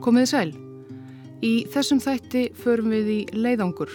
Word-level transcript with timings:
Komiði 0.00 0.28
sæl. 0.30 0.50
Í 1.44 1.66
þessum 1.68 1.98
þætti 2.00 2.46
förum 2.56 2.88
við 2.94 3.08
í 3.12 3.18
leiðangur 3.36 3.90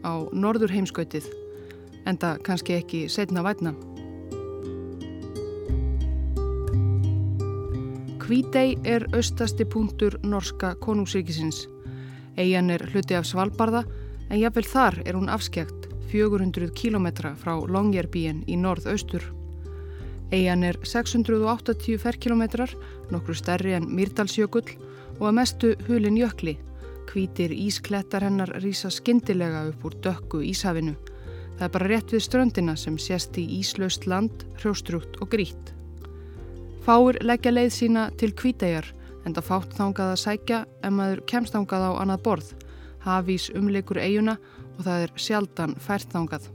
á 0.00 0.24
norður 0.32 0.72
heimskautið, 0.72 1.26
enda 2.08 2.30
kannski 2.46 2.78
ekki 2.78 3.00
setna 3.12 3.42
vætna. 3.44 3.74
Hvítei 8.24 8.78
er 8.88 9.04
austasti 9.12 9.66
punktur 9.68 10.16
norska 10.24 10.72
konungsríkisins. 10.80 11.66
Eian 12.40 12.72
er 12.72 12.86
hluti 12.94 13.18
af 13.18 13.28
Svalbardha 13.28 13.84
en 14.30 14.40
jáfnvel 14.40 14.64
þar 14.64 15.00
er 15.04 15.18
hún 15.18 15.28
afskjagt 15.28 15.90
400 16.08 16.72
km 16.72 17.34
frá 17.36 17.58
Longyearbyen 17.60 18.46
í 18.48 18.56
norð-austur. 18.56 19.28
Eian 20.32 20.64
er 20.64 20.78
680 20.86 22.00
ferkilometrar, 22.00 22.72
nokkru 23.12 23.36
stærri 23.36 23.74
en 23.76 23.90
Myrdalsjökull 23.92 24.88
og 25.20 25.28
að 25.28 25.36
mestu 25.36 25.70
hulin 25.86 26.18
jökli. 26.18 26.56
Hvítir 27.10 27.52
ísklettar 27.52 28.24
hennar 28.24 28.52
rýsa 28.62 28.90
skindilega 28.90 29.66
upp 29.68 29.84
úr 29.84 29.96
dökku 30.02 30.40
íshafinu. 30.46 30.94
Það 31.58 31.66
er 31.66 31.72
bara 31.74 31.88
rétt 31.90 32.14
við 32.14 32.24
ströndina 32.24 32.76
sem 32.78 32.96
sést 32.98 33.36
í 33.36 33.44
íslaust 33.58 34.06
land, 34.08 34.46
hrjóstrugt 34.62 35.18
og 35.20 35.28
grít. 35.32 35.74
Fáir 36.86 37.18
leggja 37.20 37.52
leið 37.52 37.72
sína 37.76 38.06
til 38.16 38.32
hvítæjar 38.32 38.88
en 39.26 39.34
það 39.36 39.48
fátt 39.50 39.76
þangað 39.76 40.14
að 40.14 40.22
sækja 40.22 40.60
ef 40.80 40.94
maður 40.96 41.20
kemst 41.28 41.52
þangað 41.52 41.84
á 41.84 41.90
annað 42.00 42.22
borð. 42.24 42.54
Hafís 43.04 43.50
umleikur 43.56 44.00
eiguna 44.00 44.38
og 44.78 44.86
það 44.86 45.04
er 45.04 45.12
sjaldan 45.20 45.76
fært 45.76 46.08
þangað. 46.14 46.48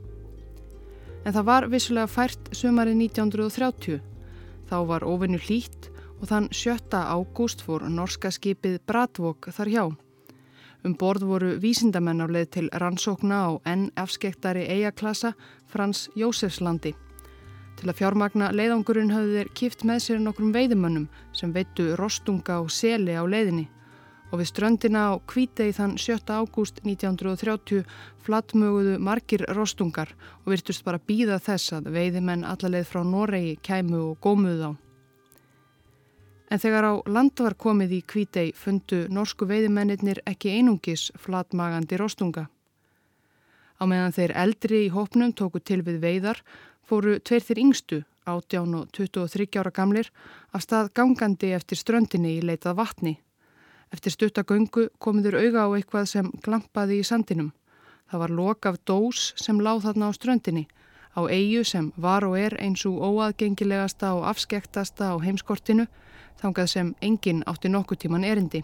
En 1.25 1.33
það 1.33 1.47
var 1.49 1.67
vissulega 1.69 2.09
fært 2.09 2.49
sumarið 2.53 2.97
1930. 3.05 4.01
Þá 4.65 4.77
var 4.89 5.05
ofinu 5.05 5.37
hlýtt 5.41 5.91
og 6.21 6.29
þann 6.29 6.49
7. 6.51 6.77
ágúst 6.91 7.63
fór 7.65 7.85
norska 7.89 8.31
skipið 8.31 8.79
Bratvok 8.87 9.49
þar 9.55 9.71
hjá. 9.73 9.85
Um 10.85 10.93
borð 10.93 11.25
voru 11.25 11.53
vísindamenn 11.61 12.21
á 12.21 12.27
leið 12.29 12.49
til 12.55 12.67
rannsókna 12.73 13.37
á 13.45 13.49
enn 13.65 13.87
afskektari 13.97 14.67
eigaklasa 14.69 15.33
Frans 15.65 16.09
Jósefslandi. 16.15 16.93
Til 17.75 17.89
að 17.89 17.97
fjármagna 17.99 18.51
leiðangurinn 18.55 19.11
hafði 19.11 19.39
þeir 19.39 19.53
kift 19.59 19.83
með 19.83 20.03
sér 20.05 20.21
nokkrum 20.21 20.53
veiðimönnum 20.55 21.07
sem 21.33 21.51
veitu 21.55 21.95
rostunga 21.99 22.61
og 22.61 22.69
seli 22.71 23.17
á 23.17 23.25
leiðinni 23.25 23.67
og 24.31 24.41
við 24.41 24.49
ströndina 24.51 25.09
á 25.09 25.13
kvítegi 25.31 25.75
þann 25.77 25.97
7. 26.01 26.21
ágúst 26.27 26.81
1930 26.83 27.83
flattmöguðu 28.25 28.97
margir 28.99 29.45
rostungar 29.55 30.15
og 30.43 30.53
virtust 30.53 30.85
bara 30.85 30.99
býða 30.99 31.39
þess 31.39 31.77
að 31.77 31.91
veiðimenn 31.95 32.47
allarleið 32.47 32.89
frá 32.89 33.03
Noregi 33.03 33.55
kæmu 33.63 34.01
og 34.11 34.19
gómuðu 34.21 34.71
á. 34.71 34.84
En 36.51 36.61
þegar 36.61 36.85
á 36.85 36.93
land 37.09 37.39
var 37.41 37.55
komið 37.57 37.95
í 37.97 38.01
kvítegi 38.05 38.53
fundu 38.53 39.05
norsku 39.09 39.47
veiðimennir 39.49 40.21
ekki 40.29 40.53
einungis 40.57 41.09
flattmagandi 41.17 41.97
rostunga. 41.97 42.45
Á 43.75 43.83
meðan 43.89 44.13
þeir 44.15 44.33
eldri 44.43 44.85
í 44.85 44.91
hópnum 44.93 45.33
tóku 45.33 45.59
til 45.59 45.81
við 45.83 45.99
veiðar 46.03 46.41
fóru 46.85 47.17
tveir 47.19 47.43
þeir 47.43 47.61
yngstu, 47.63 48.03
18 48.29 48.77
og 48.77 48.89
23 48.93 49.59
ára 49.59 49.71
gamlir, 49.73 50.09
af 50.53 50.63
stað 50.65 50.91
gangandi 50.97 51.51
eftir 51.57 51.81
ströndinni 51.81 52.37
í 52.37 52.45
leitað 52.45 52.77
vatni. 52.79 53.17
Eftir 53.93 54.13
stuttagöngu 54.13 54.87
komiður 55.01 55.39
auga 55.41 55.65
á 55.65 55.69
eitthvað 55.77 56.09
sem 56.09 56.31
glampaði 56.45 57.01
í 57.01 57.05
sandinum. 57.05 57.51
Það 58.09 58.21
var 58.21 58.33
lok 58.39 58.65
af 58.69 58.79
dós 58.85 59.33
sem 59.41 59.61
láð 59.61 59.85
þarna 59.87 60.09
á 60.09 60.11
ströndinni, 60.13 60.65
á 61.17 61.21
eigu 61.25 61.63
sem 61.65 61.91
var 61.97 62.25
og 62.27 62.37
er 62.37 62.57
eins 62.61 62.85
og 62.85 63.01
óaðgengilegasta 63.01 64.13
og 64.17 64.27
afskektasta 64.29 65.13
á 65.13 65.15
heimskortinu, 65.21 65.87
þangað 66.41 66.69
sem 66.71 66.93
enginn 67.01 67.43
átti 67.47 67.71
nokkuð 67.71 68.03
tíman 68.03 68.27
erindi. 68.27 68.63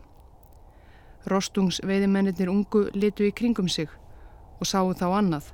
Rostungsveiðimennir 1.32 2.50
ungu 2.50 2.88
litu 2.94 3.28
í 3.28 3.32
kringum 3.32 3.70
sig 3.70 3.90
og 4.59 4.68
sáu 4.68 4.94
þá 4.94 5.08
annað. 5.18 5.52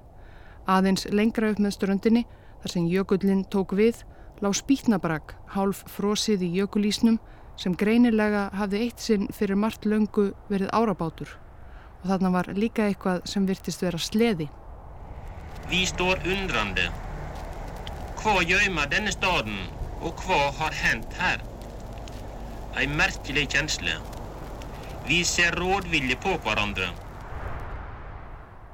Aðeins 0.67 1.07
lengra 1.11 1.51
upp 1.51 1.59
með 1.63 1.77
ströndinni, 1.77 2.25
þar 2.61 2.73
sem 2.73 2.87
jökullin 2.91 3.43
tók 3.47 3.73
við, 3.77 4.03
lág 4.43 4.55
spýtnabrak, 4.55 5.35
hálf 5.55 5.83
frosið 5.91 6.43
í 6.43 6.53
jökulísnum, 6.59 7.19
sem 7.57 7.73
greinilega 7.73 8.49
hafði 8.53 8.85
eitt 8.85 9.01
sinn 9.01 9.27
fyrir 9.33 9.57
margt 9.57 9.85
löngu 9.85 10.31
verið 10.51 10.73
árabátur 10.75 11.37
og 12.01 12.11
þarna 12.11 12.31
var 12.33 12.49
líka 12.53 12.87
eitthvað 12.87 13.25
sem 13.29 13.45
virtist 13.47 13.83
vera 13.83 13.99
sleði. 13.99 14.47
Vi 15.67 15.83
står 15.89 16.21
undrande. 16.23 16.87
Hva 18.21 18.41
gjøyma 18.45 18.87
denne 18.91 19.11
staden, 19.13 19.57
og 20.01 20.19
hva 20.23 20.51
har 20.59 20.75
hendt 20.77 21.17
her? 21.19 21.41
Ei 22.77 22.85
merkelig 22.87 23.47
kjensle. 23.49 23.95
Vi 25.07 25.23
ser 25.25 25.55
rådvilje 25.57 26.13
på 26.21 26.35
hverandre. 26.45 26.91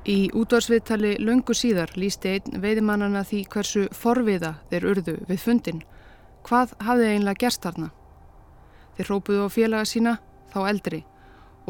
Í 0.04 0.28
útvarsviðtali 0.36 1.14
löngu 1.24 1.56
síðar 1.56 1.94
lísti 1.96 2.34
einn 2.34 2.60
veiðimannana 2.66 3.22
því 3.24 3.40
hversu 3.54 3.86
forviða 3.96 4.58
þeir 4.72 4.88
urðu 4.92 5.16
við 5.30 5.40
fundin. 5.40 5.80
Hvað 6.44 6.74
hafði 6.84 7.14
einlega 7.14 7.46
gerst 7.46 7.64
þarna? 7.64 7.94
Þeir 8.98 9.12
rópuðu 9.14 9.48
á 9.48 9.50
félaga 9.56 9.88
sína, 9.88 10.18
þá 10.52 10.60
eldri, 10.74 11.00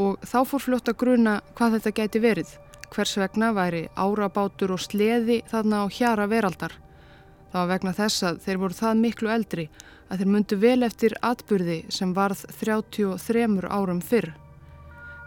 og 0.01 0.17
þá 0.25 0.39
fór 0.49 0.65
fljótt 0.65 0.89
að 0.89 0.99
gruna 1.03 1.35
hvað 1.53 1.77
þetta 1.77 1.95
gæti 1.99 2.23
verið, 2.23 2.55
hvers 2.95 3.13
vegna 3.21 3.51
væri 3.53 3.83
árabátur 3.93 4.73
og 4.73 4.81
sleði 4.81 5.43
þarna 5.53 5.85
á 5.85 5.93
hjara 5.93 6.25
veraldar. 6.33 6.73
Það 7.53 7.61
var 7.61 7.69
vegna 7.69 7.91
þess 7.93 8.23
að 8.25 8.37
þeir 8.41 8.57
voru 8.63 8.73
það 8.73 9.01
miklu 9.03 9.29
eldri 9.29 9.63
að 10.09 10.21
þeir 10.23 10.29
myndu 10.33 10.57
vel 10.57 10.85
eftir 10.87 11.13
atburði 11.21 11.75
sem 11.93 12.15
varð 12.17 12.41
33 12.49 13.69
árum 13.69 14.01
fyrr. 14.01 14.31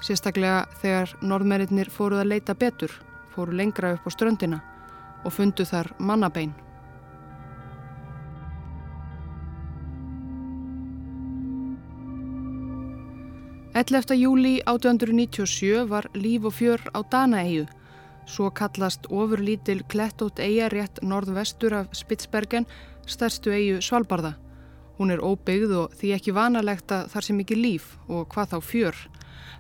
Sérstaklega 0.03 0.65
þegar 0.83 1.15
norðmerinnir 1.23 1.87
fóruð 1.87 2.25
að 2.25 2.33
leita 2.35 2.59
betur, 2.59 2.91
fóru 3.31 3.55
lengra 3.55 3.95
upp 3.95 4.11
á 4.11 4.11
ströndina 4.11 4.59
og 5.23 5.39
fundu 5.39 5.63
þar 5.71 5.95
mannabein. 6.03 6.51
11. 13.77 14.19
júli 14.19 14.57
1897 14.67 15.87
var 15.87 16.11
líf 16.19 16.51
og 16.51 16.59
fjör 16.59 16.81
á 16.91 17.07
Danaeyju, 17.07 17.67
svo 18.27 18.51
kallast 18.51 19.07
ofurlítil 19.11 19.85
klettótt 19.89 20.41
eiga 20.43 20.69
rétt 20.73 21.01
norðvestur 21.03 21.75
af 21.81 21.95
Spitsbergen, 21.97 22.67
stærstu 23.07 23.55
eigu 23.55 23.81
Svalbardha. 23.81 24.35
Hún 24.99 25.13
er 25.13 25.23
óbyggð 25.23 25.75
og 25.77 25.97
því 25.99 26.13
ekki 26.17 26.35
vanalegt 26.37 26.93
að 26.93 27.11
þar 27.13 27.27
sem 27.27 27.41
ekki 27.43 27.59
líf 27.59 27.91
og 28.09 28.29
hvað 28.33 28.55
þá 28.55 28.59
fjör, 28.71 29.03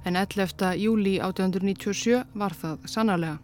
en 0.04 0.16
11. 0.16 0.72
júli 0.80 1.18
1897 1.20 2.24
var 2.34 2.56
það 2.56 2.88
sannarlega. 2.90 3.38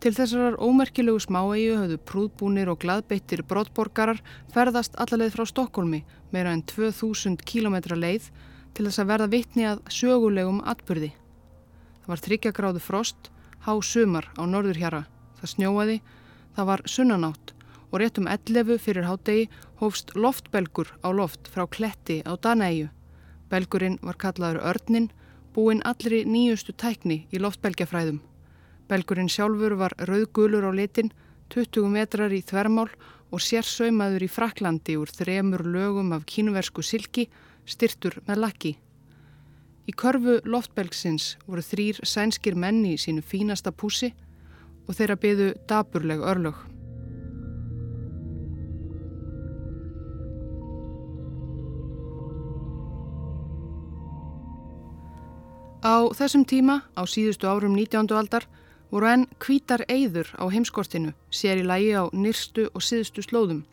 Til 0.00 0.14
þessarar 0.16 0.56
ómerkilegu 0.64 1.20
smáegu 1.20 1.74
höfðu 1.76 1.98
prúðbúnir 2.08 2.70
og 2.72 2.78
gladbeittir 2.80 3.42
brottborgarar 3.44 4.22
ferðast 4.54 4.94
allarleið 4.96 5.34
frá 5.34 5.44
Stokkólmi 5.50 6.00
meira 6.32 6.54
en 6.56 6.62
2000 6.64 7.42
km 7.44 7.76
leið 7.98 8.30
til 8.72 8.86
þess 8.86 9.02
að 9.02 9.10
verða 9.10 9.28
vittni 9.34 9.66
að 9.68 9.82
sögulegum 9.92 10.62
atbyrði. 10.64 11.10
Það 12.00 12.12
var 12.14 12.22
þryggjagráðu 12.24 12.82
frost, 12.84 13.30
há 13.64 13.72
sumar 13.82 14.30
á 14.36 14.42
norður 14.44 14.80
hjara. 14.80 15.02
Það 15.40 15.52
snjóaði, 15.54 15.96
það 16.56 16.68
var 16.70 16.82
sunnanátt 16.86 17.52
og 17.90 17.98
rétt 18.00 18.18
um 18.20 18.28
11 18.30 18.78
fyrir 18.78 19.06
hádegi 19.08 19.48
hófst 19.80 20.14
loftbelgur 20.14 20.92
á 21.02 21.08
loft 21.10 21.50
frá 21.50 21.66
kletti 21.66 22.20
á 22.22 22.32
Danæju. 22.38 22.88
Belgurinn 23.50 23.98
var 24.02 24.16
kallaður 24.16 24.62
Örnin, 24.70 25.10
búinn 25.54 25.82
allri 25.82 26.22
nýjustu 26.24 26.72
tækni 26.72 27.26
í 27.34 27.40
loftbelgjafræðum. 27.42 28.20
Belgurinn 28.90 29.30
sjálfur 29.30 29.74
var 29.78 29.96
rauðgulur 29.98 30.66
á 30.66 30.72
litin, 30.74 31.10
20 31.50 31.90
metrar 31.90 32.30
í 32.30 32.42
þvermál 32.46 32.90
og 33.30 33.42
sérsaumaður 33.42 34.26
í 34.26 34.30
Fraklandi 34.30 34.96
úr 34.98 35.10
þremur 35.10 35.66
lögum 35.66 36.14
af 36.14 36.26
kínuversku 36.26 36.82
silki 36.86 37.26
styrtur 37.66 38.20
með 38.26 38.42
lakki. 38.44 38.72
Í 39.90 39.94
körfu 39.98 40.36
loftbelgsins 40.46 41.32
voru 41.50 41.62
þrýr 41.66 41.96
sænskir 42.06 42.54
menni 42.54 42.92
í 42.94 42.98
sínu 43.02 43.24
fínasta 43.26 43.72
púsi 43.74 44.12
og 44.86 44.94
þeirra 44.94 45.16
byðu 45.18 45.48
daburleg 45.66 46.20
örlög. 46.30 46.60
Á 55.82 56.06
þessum 56.14 56.44
tíma, 56.46 56.84
á 56.94 57.02
síðustu 57.08 57.50
árum 57.50 57.74
19. 57.74 58.14
aldar, 58.14 58.46
voru 58.94 59.10
enn 59.10 59.26
kvítar 59.42 59.82
eyður 59.88 60.30
á 60.38 60.46
heimskortinu, 60.54 61.16
sér 61.34 61.64
í 61.64 61.66
lægi 61.66 61.96
á 61.98 62.06
nyrstu 62.14 62.68
og 62.70 62.84
síðustu 62.84 63.26
slóðum 63.26 63.64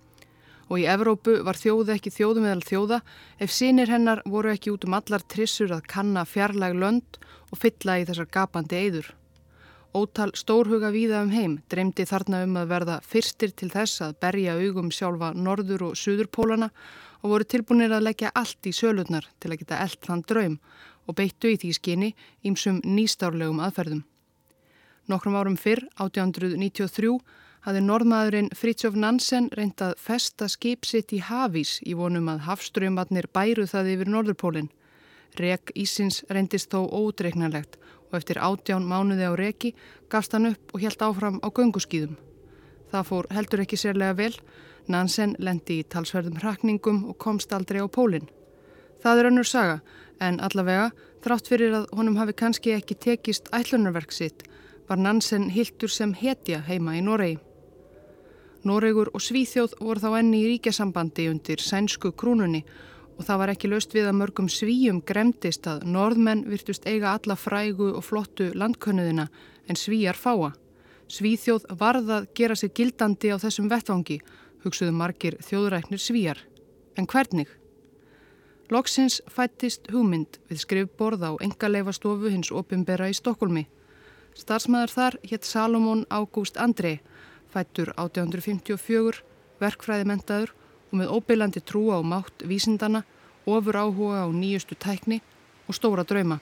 og 0.67 0.81
í 0.81 0.87
Evrópu 0.89 1.37
var 1.47 1.59
þjóð 1.59 1.93
ekki 1.95 2.11
þjóðu 2.13 2.43
meðal 2.43 2.63
þjóða 2.67 2.99
ef 3.43 3.53
sínir 3.55 3.91
hennar 3.91 4.21
voru 4.25 4.51
ekki 4.51 4.73
út 4.73 4.87
um 4.87 4.97
allar 4.97 5.23
trissur 5.23 5.71
að 5.75 5.87
kanna 5.93 6.25
fjarlæg 6.27 6.75
lönd 6.75 7.19
og 7.51 7.61
fylla 7.61 7.99
í 8.01 8.07
þessar 8.09 8.29
gapandi 8.31 8.81
eyður. 8.81 9.13
Ótal 9.95 10.33
stórhuga 10.35 10.91
víða 10.91 11.23
um 11.23 11.31
heim 11.31 11.53
dreymdi 11.71 12.05
þarna 12.05 12.43
um 12.45 12.57
að 12.59 12.71
verða 12.73 12.97
fyrstir 13.01 13.53
til 13.55 13.69
þess 13.71 14.03
að 14.03 14.17
berja 14.21 14.57
augum 14.59 14.91
sjálfa 14.91 15.31
norður 15.33 15.87
og 15.89 15.95
suðurpólana 15.97 16.69
og 17.23 17.31
voru 17.31 17.47
tilbúinir 17.47 17.95
að 17.95 18.09
leggja 18.09 18.33
allt 18.35 18.67
í 18.67 18.75
sölurnar 18.75 19.25
til 19.39 19.53
að 19.53 19.63
geta 19.63 19.79
eld 19.85 20.03
þann 20.05 20.25
draum 20.27 20.59
og 21.07 21.15
beittu 21.17 21.49
í 21.53 21.57
því 21.57 21.71
skinni 21.77 22.11
ímsum 22.45 22.81
nýstárlegum 22.83 23.63
aðferðum. 23.63 24.03
Nokkrum 25.07 25.37
árum 25.39 25.55
fyrr, 25.55 25.85
1893, 26.03 27.15
hafði 27.67 27.81
norðmaðurinn 27.83 28.53
Fridtjof 28.55 28.95
Nansen 28.95 29.49
reyndað 29.51 29.97
festa 29.99 30.47
skip 30.47 30.85
sitt 30.87 31.11
í 31.11 31.17
hafís 31.19 31.81
í 31.83 31.97
vonum 31.99 32.29
að 32.31 32.45
hafströmmatnir 32.45 33.25
bæru 33.35 33.65
það 33.67 33.89
yfir 33.91 34.11
Norðurpólinn. 34.13 34.69
Rek 35.35 35.73
Ísins 35.75 36.21
reyndist 36.31 36.71
þó 36.71 36.85
ódreiknarlegt 36.87 37.75
og 38.07 38.15
eftir 38.21 38.39
átján 38.39 38.87
mánuði 38.87 39.27
á 39.27 39.35
reki 39.35 39.73
gafst 40.07 40.31
hann 40.31 40.53
upp 40.53 40.71
og 40.71 40.85
helt 40.85 41.03
áfram 41.03 41.41
á 41.43 41.47
gönguskýðum. 41.51 42.15
Það 42.87 43.09
fór 43.09 43.27
heldur 43.35 43.63
ekki 43.65 43.79
sérlega 43.81 44.15
vel, 44.15 44.35
Nansen 44.87 45.35
lendi 45.43 45.81
í 45.81 45.87
talsverðum 45.91 46.39
hrakningum 46.39 47.01
og 47.11 47.17
komst 47.19 47.51
aldrei 47.51 47.81
á 47.83 47.87
pólinn. 47.91 48.29
Það 49.03 49.19
er 49.19 49.29
önnur 49.33 49.49
saga, 49.49 49.81
en 50.23 50.39
allavega, 50.39 50.93
þrátt 51.19 51.51
fyrir 51.51 51.75
að 51.81 51.91
honum 51.99 52.15
hafi 52.15 52.37
kannski 52.39 52.77
ekki 52.77 52.95
tekist 52.95 53.51
ætlunarverk 53.51 54.15
sitt, 54.15 54.47
var 54.87 55.03
Nansen 55.03 55.49
hildur 55.51 55.91
sem 55.91 56.15
hetja 56.15 56.63
heima 56.63 56.95
í 56.95 57.03
Noregi. 57.03 57.41
Noregur 58.63 59.12
og 59.13 59.21
Svíþjóð 59.21 59.77
voru 59.80 60.01
þá 60.01 60.19
enni 60.19 60.42
í 60.44 60.48
ríkjasambandi 60.54 61.27
undir 61.30 61.62
sænsku 61.62 62.13
krúnunni 62.18 62.63
og 63.18 63.25
það 63.25 63.39
var 63.42 63.51
ekki 63.54 63.69
löst 63.71 63.94
við 63.95 64.07
að 64.09 64.18
mörgum 64.19 64.50
svíjum 64.50 65.01
gremdist 65.06 65.68
að 65.69 65.86
norðmenn 65.89 66.45
virtust 66.50 66.86
eiga 66.86 67.15
alla 67.18 67.38
frægu 67.38 67.92
og 67.98 68.06
flottu 68.06 68.51
landkönnuðina 68.54 69.27
en 69.68 69.80
svíjar 69.80 70.18
fáa. 70.18 70.54
Svíþjóð 71.07 71.69
varðað 71.80 72.27
gera 72.36 72.56
sig 72.56 72.74
gildandi 72.75 73.31
á 73.31 73.38
þessum 73.42 73.69
vettvangi, 73.71 74.19
hugsuðu 74.63 74.94
margir 74.94 75.38
þjóðræknir 75.42 76.01
svíjar. 76.01 76.44
En 76.98 77.07
hvernig? 77.07 77.48
Loksins 78.69 79.21
fættist 79.31 79.88
hugmynd 79.94 80.42
við 80.50 80.62
skrifborð 80.65 81.24
á 81.24 81.31
engaleifastofu 81.39 82.33
hins 82.33 82.51
opimbera 82.51 83.07
í 83.07 83.15
Stokkólmi. 83.15 83.63
Starsmaður 84.36 84.94
þar 84.94 85.18
hétt 85.24 85.48
Salomón 85.48 86.04
Ágúst 86.12 86.59
Andrei, 86.59 87.00
fættur 87.53 87.94
1854, 87.95 89.23
verkfræðimentaður 89.61 90.53
og 90.91 90.99
með 91.01 91.13
óbylandi 91.15 91.63
trúa 91.63 91.99
á 91.99 92.01
mátt 92.03 92.45
vísindana, 92.47 93.03
ofur 93.45 93.79
áhuga 93.79 94.23
á 94.23 94.27
nýjustu 94.31 94.75
tækni 94.75 95.21
og 95.67 95.75
stóra 95.75 96.03
drauma. 96.07 96.39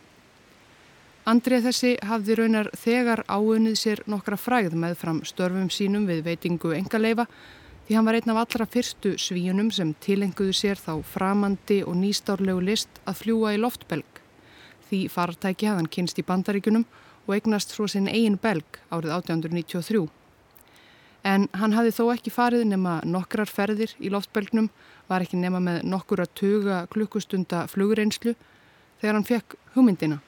Andrei 1.26 1.58
þessi 1.58 1.96
hafði 2.06 2.36
raunar 2.38 2.68
þegar 2.78 3.24
áunnið 3.26 3.78
sér 3.82 4.02
nokkra 4.06 4.38
fræð 4.38 4.76
með 4.78 4.98
fram 5.00 5.24
störfum 5.26 5.72
sínum 5.74 6.06
við 6.06 6.22
veitingu 6.28 6.76
engaleifa 6.78 7.26
því 7.88 7.96
hann 7.98 8.06
var 8.06 8.18
einn 8.18 8.34
af 8.34 8.42
allra 8.44 8.68
fyrstu 8.70 9.16
svíunum 9.22 9.72
sem 9.74 9.96
tilenguðu 10.06 10.54
sér 10.54 10.78
þá 10.82 11.00
framandi 11.06 11.80
og 11.86 11.98
nýstárlegu 11.98 12.62
list 12.66 13.02
að 13.10 13.24
fljúa 13.24 13.56
í 13.56 13.62
loftbelg. 13.62 14.22
Því 14.86 15.02
fartæki 15.10 15.70
hafðan 15.70 15.90
kynst 15.90 16.22
í 16.22 16.26
bandaríkunum 16.26 16.86
og 17.26 17.34
eignast 17.38 17.74
svo 17.74 17.90
sinn 17.90 18.10
eigin 18.10 18.38
belg 18.42 18.82
árið 18.94 19.18
1893. 19.18 20.06
En 21.26 21.48
hann 21.58 21.74
hafði 21.74 21.96
þó 21.98 22.04
ekki 22.14 22.34
farið 22.34 22.68
nema 22.70 23.00
nokkrar 23.10 23.50
ferðir 23.50 23.96
í 23.98 24.12
loftbelgnum, 24.14 24.70
var 25.10 25.26
ekki 25.26 25.40
nema 25.42 25.62
með 25.64 25.82
nokkur 25.90 26.22
að 26.22 26.34
tuga 26.38 26.84
klukkustunda 26.94 27.66
flugreinslu 27.72 28.36
þegar 29.02 29.18
hann 29.18 29.28
fekk 29.28 29.58
hugmyndina 29.74 30.22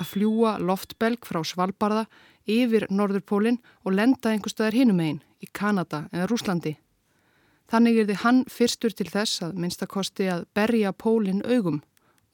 að 0.00 0.10
fljúa 0.10 0.56
loftbelg 0.58 1.26
frá 1.26 1.40
Svalbardha 1.46 2.06
yfir 2.50 2.86
Norðurpólinn 2.90 3.60
og 3.84 3.94
lenda 3.94 4.32
einhver 4.32 4.52
staðar 4.52 4.76
hinum 4.78 5.00
einn 5.00 5.20
í 5.40 5.48
Kanada 5.52 6.04
eða 6.12 6.28
Rúslandi. 6.30 6.74
Þannig 7.70 8.00
er 8.00 8.08
þið 8.10 8.22
hann 8.24 8.42
fyrstur 8.50 8.92
til 8.92 9.08
þess 9.08 9.42
að 9.46 9.56
minnstakosti 9.62 10.28
að 10.28 10.44
berja 10.56 10.92
pólinn 10.92 11.44
augum 11.46 11.80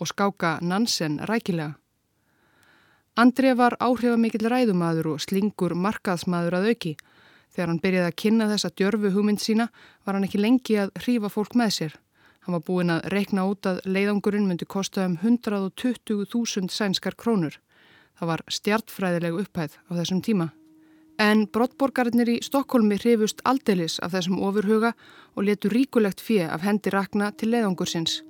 og 0.00 0.11
skáka 0.11 0.56
Nansen 0.62 1.20
rækilega. 1.29 1.76
Andrið 3.20 3.56
var 3.58 3.76
áhrifamikill 3.82 4.49
ræðumadur 4.49 5.12
og 5.14 5.23
slingur 5.23 5.75
markaðsmaður 5.76 6.56
að 6.56 6.69
auki. 6.73 6.93
Þegar 7.61 7.75
hann 7.75 7.81
byrjaði 7.85 8.09
að 8.09 8.15
kynna 8.17 8.45
þessa 8.49 8.69
djörfu 8.73 9.09
hugmynd 9.12 9.41
sína 9.45 9.67
var 10.09 10.17
hann 10.17 10.25
ekki 10.25 10.39
lengi 10.41 10.79
að 10.81 10.95
hrífa 11.03 11.29
fólk 11.29 11.59
með 11.61 11.75
sér. 11.77 11.97
Hann 12.47 12.55
var 12.57 12.62
búinn 12.65 12.93
að 12.95 13.09
reikna 13.12 13.45
út 13.51 13.69
að 13.69 13.83
leiðangurinn 13.85 14.47
myndi 14.49 14.65
kosta 14.65 15.05
um 15.05 15.19
120.000 15.21 16.73
sænskar 16.73 17.19
krónur. 17.21 17.59
Það 18.17 18.33
var 18.33 18.45
stjartfræðileg 18.57 19.37
upphæð 19.43 19.77
á 19.77 19.91
þessum 19.99 20.25
tíma. 20.25 20.49
En 21.21 21.45
brottborgarinnir 21.53 22.33
í 22.33 22.41
Stokkólmi 22.49 22.97
hrifust 23.03 23.45
aldeilis 23.45 23.99
af 24.01 24.17
þessum 24.17 24.41
ofurhuga 24.41 24.95
og 25.37 25.45
letu 25.45 25.69
ríkulegt 25.69 26.25
fjö 26.25 26.49
af 26.49 26.65
hendi 26.65 26.97
rakna 26.97 27.29
til 27.37 27.53
leiðangursins. 27.53 28.23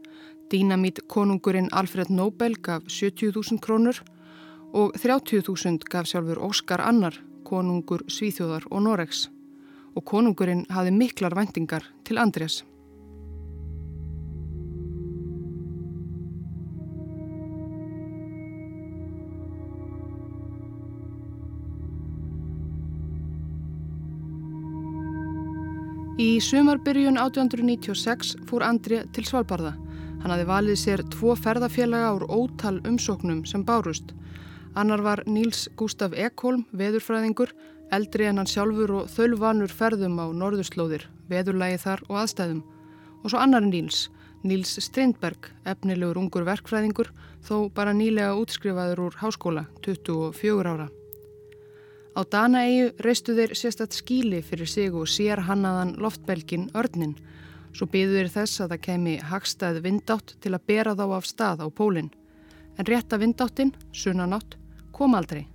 Dínamít 0.50 1.04
konungurinn 1.06 1.70
Alfred 1.70 2.10
Nobel 2.10 2.58
gaf 2.58 2.90
70.000 2.90 3.62
krónur 3.62 4.02
og 4.74 4.98
30.000 4.98 5.86
gaf 5.86 6.10
sjálfur 6.10 6.42
Óskar 6.50 6.82
Annar, 6.82 7.14
konungur 7.50 8.06
Svíþjóðar 8.06 8.70
og 8.70 8.86
Noregs. 8.86 9.26
Og 9.98 10.06
konungurinn 10.06 10.66
hafði 10.70 10.94
miklar 10.94 11.34
vendingar 11.34 11.86
til 12.06 12.22
Andrés. 12.22 12.62
Í 26.20 26.36
sumarbyrjun 26.44 27.16
1896 27.16 28.34
fór 28.44 28.64
Andri 28.66 28.98
til 29.16 29.24
Svalbardha. 29.24 29.70
Hann 30.20 30.32
hafi 30.34 30.44
valið 30.44 30.76
sér 30.76 31.02
tvo 31.14 31.32
ferðafélaga 31.32 32.10
úr 32.18 32.26
ótal 32.28 32.80
umsóknum 32.84 33.38
sem 33.48 33.62
bárust. 33.64 34.12
Annar 34.78 35.02
var 35.02 35.24
Níls 35.26 35.64
Gustaf 35.74 36.12
Ekholm, 36.14 36.62
veðurfræðingur, 36.70 37.50
eldri 37.90 38.28
en 38.30 38.38
hann 38.38 38.46
sjálfur 38.46 38.92
og 39.00 39.08
þölvanur 39.10 39.72
ferðum 39.74 40.20
á 40.22 40.30
norðurslóðir, 40.30 41.08
veðurlægi 41.26 41.80
þar 41.82 42.04
og 42.06 42.20
aðstæðum. 42.22 42.60
Og 43.24 43.32
svo 43.32 43.40
annar 43.42 43.66
Níls, 43.66 44.04
Níls 44.46 44.76
Strindberg, 44.78 45.50
efnilegur 45.66 46.20
ungur 46.22 46.46
verkfræðingur, 46.46 47.10
þó 47.42 47.66
bara 47.74 47.96
nýlega 47.96 48.36
útskrifaður 48.38 49.02
úr 49.08 49.18
háskóla, 49.18 49.66
24 49.82 50.70
ára. 50.70 50.86
Á 52.14 52.20
Danaeyju 52.30 52.94
reistu 53.02 53.34
þeir 53.34 53.56
sérstatt 53.58 53.94
skíli 53.94 54.38
fyrir 54.42 54.70
sig 54.70 54.94
og 54.94 55.10
sér 55.10 55.42
hannaðan 55.50 55.96
loftbelgin 55.98 56.70
örnin. 56.78 57.16
Svo 57.74 57.90
byðu 57.90 58.20
þeir 58.20 58.32
þess 58.34 58.62
að 58.62 58.72
það 58.72 58.84
kemi 58.86 59.18
hagstað 59.18 59.82
vindátt 59.82 60.34
til 60.42 60.54
að 60.54 60.66
bera 60.70 60.94
þá 60.94 61.04
af 61.18 61.26
stað 61.26 61.62
á 61.62 61.68
pólinn. 61.70 62.10
En 62.78 62.86
rétta 62.86 63.18
vindáttin, 63.20 63.74
sunnanátt, 63.92 64.59
kom 65.00 65.16
aldrei. 65.16 65.46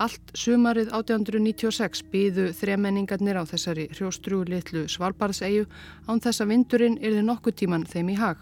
Allt 0.00 0.32
sumarið 0.34 0.88
1896 0.96 2.00
byðu 2.10 2.48
þremenningarnir 2.56 3.36
á 3.38 3.44
þessari 3.46 3.84
hrjóstrú 3.92 4.40
litlu 4.48 4.86
svalbarðseyju 4.90 5.68
án 6.08 6.22
þess 6.24 6.42
að 6.42 6.54
vindurinn 6.54 6.98
yrði 7.04 7.22
nokkuð 7.28 7.58
tíman 7.60 7.84
þeim 7.86 8.14
í 8.14 8.18
hag. 8.18 8.40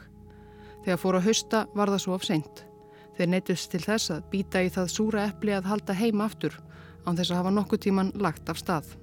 Þegar 0.86 1.02
fóru 1.02 1.20
að 1.20 1.26
hausta 1.28 1.66
var 1.74 1.92
það 1.92 2.02
svo 2.04 2.16
of 2.16 2.24
seint. 2.24 2.64
Þeir 3.18 3.32
neytust 3.34 3.72
til 3.74 3.82
þess 3.84 4.14
að 4.14 4.26
býta 4.30 4.62
í 4.64 4.70
það 4.72 4.94
súra 4.94 5.26
eppli 5.26 5.52
að 5.52 5.68
halda 5.68 5.98
heim 5.98 6.22
aftur 6.24 6.56
án 7.04 7.18
þess 7.18 7.32
að 7.32 7.40
hafa 7.42 7.56
nokkuð 7.58 7.84
tíman 7.88 8.14
lagt 8.22 8.48
af 8.48 8.62
stað. 8.62 8.94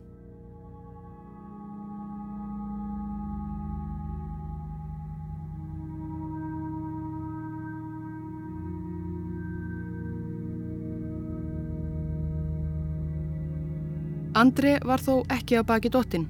Andri 14.37 14.75
var 14.85 15.01
þó 15.01 15.23
ekki 15.33 15.55
að 15.57 15.63
baki 15.71 15.89
dottin. 15.89 16.27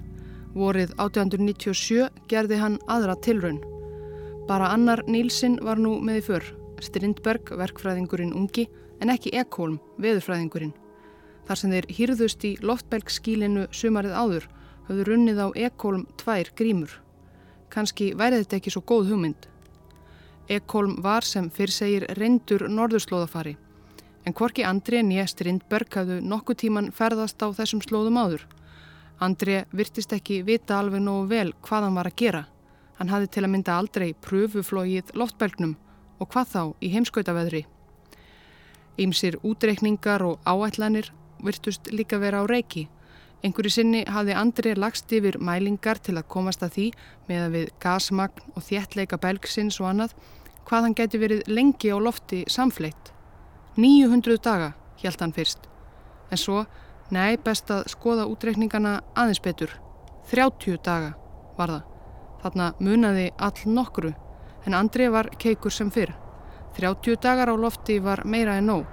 Vorið 0.56 0.94
1897 0.96 2.06
gerði 2.32 2.60
hann 2.62 2.78
aðra 2.88 3.18
tilraun. 3.20 3.58
Bara 4.48 4.70
annar 4.72 5.02
Nílsinn 5.12 5.58
var 5.60 5.82
nú 5.84 5.98
með 6.00 6.22
í 6.22 6.24
för, 6.30 6.46
Strindberg, 6.80 7.52
verkfræðingurinn 7.60 8.32
ungi, 8.32 8.70
en 9.04 9.12
ekki 9.12 9.34
Ekholm, 9.36 9.76
veðurfræðingurinn. 10.00 10.72
Þar 11.50 11.60
sem 11.60 11.76
þeir 11.76 11.90
hýrðust 12.00 12.48
í 12.48 12.54
loftbelgskílinu 12.64 13.68
sumarið 13.76 14.16
áður 14.16 14.50
höfðu 14.88 15.10
runnið 15.12 15.44
á 15.44 15.48
Ekholm 15.68 16.08
tvær 16.24 16.56
grímur. 16.56 16.98
Kanski 17.68 18.14
væri 18.16 18.40
þetta 18.40 18.62
ekki 18.62 18.78
svo 18.78 18.88
góð 18.88 19.12
hugmynd. 19.12 19.52
Ekholm 20.48 21.02
var 21.04 21.28
sem 21.28 21.52
fyrr 21.52 21.76
segir 21.76 22.08
reyndur 22.16 22.70
norðurslóðafari 22.72 23.58
en 24.27 24.34
hvorki 24.36 24.65
André 24.67 25.00
nýjast 25.07 25.39
Rindberg 25.46 25.93
hafðu 25.96 26.17
nokkuð 26.19 26.57
tíman 26.60 26.89
ferðast 26.91 27.39
á 27.39 27.48
þessum 27.55 27.79
slóðum 27.86 28.17
áður. 28.19 28.43
André 29.24 29.62
virtist 29.72 30.12
ekki 30.12 30.41
vita 30.43 30.81
alveg 30.81 31.00
nógu 31.00 31.29
vel 31.31 31.53
hvað 31.63 31.88
hann 31.88 31.96
var 31.96 32.10
að 32.10 32.17
gera. 32.19 32.43
Hann 33.00 33.13
hafði 33.13 33.29
til 33.31 33.46
að 33.46 33.51
mynda 33.53 33.77
aldrei 33.79 34.10
pröfuflógið 34.27 35.15
loftbelgnum 35.15 35.77
og 36.19 36.31
hvað 36.34 36.51
þá 36.51 36.62
í 36.84 36.91
heimskautaveðri. 36.98 37.63
Ímsir 39.00 39.39
útreikningar 39.48 40.25
og 40.27 40.43
áætlanir 40.43 41.13
virtust 41.39 41.88
líka 41.93 42.19
vera 42.19 42.43
á 42.43 42.46
reiki. 42.51 42.89
Einhverju 43.46 43.72
sinni 43.72 44.05
hafði 44.12 44.36
Andri 44.36 44.74
lagst 44.75 45.13
yfir 45.13 45.38
mælingar 45.39 46.01
til 46.03 46.17
að 46.17 46.27
komast 46.27 46.65
að 46.65 46.74
því 46.75 46.88
með 47.29 47.43
að 47.46 47.53
við 47.55 47.75
gasmagn 47.79 48.55
og 48.57 48.65
þéttleika 48.65 49.22
belgsins 49.22 49.79
og 49.79 49.93
annað 49.93 50.17
hvað 50.67 50.84
hann 50.84 50.98
geti 50.98 51.22
verið 51.22 51.46
lengi 51.48 51.93
á 51.93 51.98
lofti 52.01 52.43
samfleitt. 52.51 53.13
900 53.77 54.38
daga, 54.41 54.72
hjælt 54.98 55.22
hann 55.22 55.34
fyrst. 55.34 55.67
En 56.31 56.38
svo, 56.41 56.63
nei, 57.13 57.38
best 57.38 57.69
að 57.69 57.86
skoða 57.93 58.25
útreikningana 58.25 59.01
aðeins 59.13 59.41
betur. 59.46 59.75
30 60.31 60.79
daga 60.84 61.12
var 61.57 61.75
það. 61.75 61.84
Þarna 62.41 62.69
munaði 62.79 63.27
all 63.38 63.74
nokkru, 63.74 64.13
en 64.65 64.74
Andri 64.74 65.10
var 65.13 65.29
keikur 65.38 65.74
sem 65.74 65.91
fyrr. 65.93 66.15
30 66.77 67.22
dagar 67.22 67.53
á 67.53 67.55
lofti 67.55 68.00
var 68.01 68.24
meira 68.25 68.57
en 68.57 68.67
nóg. 68.72 68.86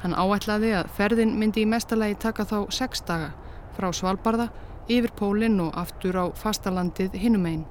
Hann 0.00 0.16
áætlaði 0.16 0.72
að 0.78 0.88
ferðin 0.96 1.36
myndi 1.36 1.66
í 1.66 1.68
mestalagi 1.68 2.16
taka 2.24 2.48
þá 2.48 2.72
6 2.72 3.04
daga 3.08 3.34
frá 3.76 3.92
Svalbardha 3.92 4.48
yfir 4.88 5.12
pólinn 5.16 5.60
og 5.60 5.76
aftur 5.76 6.16
á 6.16 6.24
fastalandið 6.32 7.12
hinnum 7.20 7.46
einn. 7.46 7.66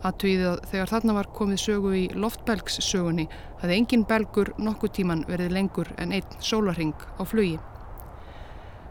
Aðtöðið 0.00 0.46
að 0.48 0.60
þegar 0.70 0.90
þarna 0.94 1.14
var 1.18 1.26
komið 1.36 1.58
sögu 1.60 1.90
í 1.92 2.04
loftbelgssögunni 2.16 3.26
hafði 3.60 3.74
engin 3.76 4.04
belgur 4.08 4.50
nokkuð 4.56 4.94
tíman 4.96 5.26
verið 5.28 5.52
lengur 5.52 5.90
en 6.00 6.14
einn 6.16 6.38
sólarring 6.40 6.96
á 7.20 7.22
flugi. 7.28 7.58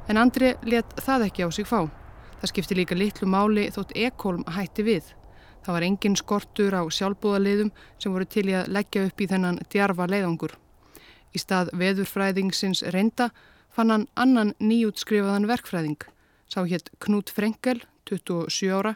En 0.10 0.18
Andri 0.22 0.54
let 0.70 0.94
það 1.01 1.25
ekki 1.30 1.46
á 1.46 1.50
sig 1.50 1.66
fá. 1.70 1.89
Það 2.39 2.51
skipti 2.51 2.78
líka 2.78 2.98
litlu 2.98 3.28
máli 3.30 3.68
þótt 3.74 3.96
Ekholm 3.98 4.46
hætti 4.54 4.86
við. 4.86 5.10
Það 5.66 5.75
var 5.75 5.86
engin 5.89 6.16
skortur 6.18 6.78
á 6.78 6.84
sjálfbúðaliðum 6.86 7.74
sem 7.98 8.13
voru 8.13 8.30
til 8.30 8.46
í 8.50 8.56
að 8.62 8.70
leggja 8.78 9.08
upp 9.10 9.22
í 9.22 9.28
þennan 9.34 9.60
djarfa 9.74 10.08
leiðangur. 10.10 10.54
Í 11.34 11.42
stað 11.42 11.74
veðurfræðingsins 11.78 12.86
reynda 12.94 13.32
fann 13.74 13.94
hann 13.94 14.08
annan 14.13 14.54
nýjútskrifaðan 14.62 15.50
verkfræðing. 15.50 16.00
Sá 16.50 16.63
hétt 16.66 16.89
Knút 17.01 17.30
Frenkel, 17.34 17.82
27 18.10 18.74
ára, 18.74 18.96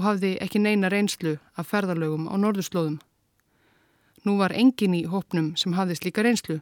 og 0.00 0.06
hafði 0.06 0.32
ekki 0.40 0.62
neina 0.64 0.88
reynslu 0.88 1.36
af 1.60 1.68
ferðarlögum 1.68 2.24
á 2.32 2.34
norðurslóðum. 2.40 2.96
Nú 4.24 4.36
var 4.40 4.54
engin 4.56 4.96
í 4.96 5.04
hópnum 5.08 5.52
sem 5.60 5.76
hafði 5.76 5.98
slíka 5.98 6.24
reynslu 6.24 6.60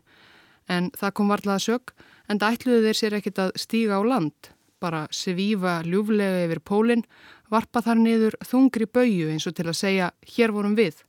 en 0.67 0.91
það 0.99 1.15
kom 1.15 1.31
varðlaða 1.31 1.65
sög 1.65 1.93
en 2.29 2.41
það 2.43 2.57
ætluði 2.57 2.87
þeir 2.87 2.99
sér 2.99 3.17
ekkit 3.19 3.43
að 3.43 3.53
stíga 3.63 3.99
á 3.99 4.03
land, 4.03 4.51
bara 4.83 5.07
svífa 5.15 5.81
ljúflega 5.87 6.45
yfir 6.47 6.61
pólinn, 6.67 7.05
varpa 7.51 7.83
þar 7.83 8.03
niður 8.03 8.39
þungri 8.47 8.89
baugju 8.91 9.31
eins 9.31 9.47
og 9.47 9.55
til 9.55 9.69
að 9.71 9.79
segja 9.79 10.11
hér 10.35 10.55
vorum 10.55 10.75
við 10.79 11.05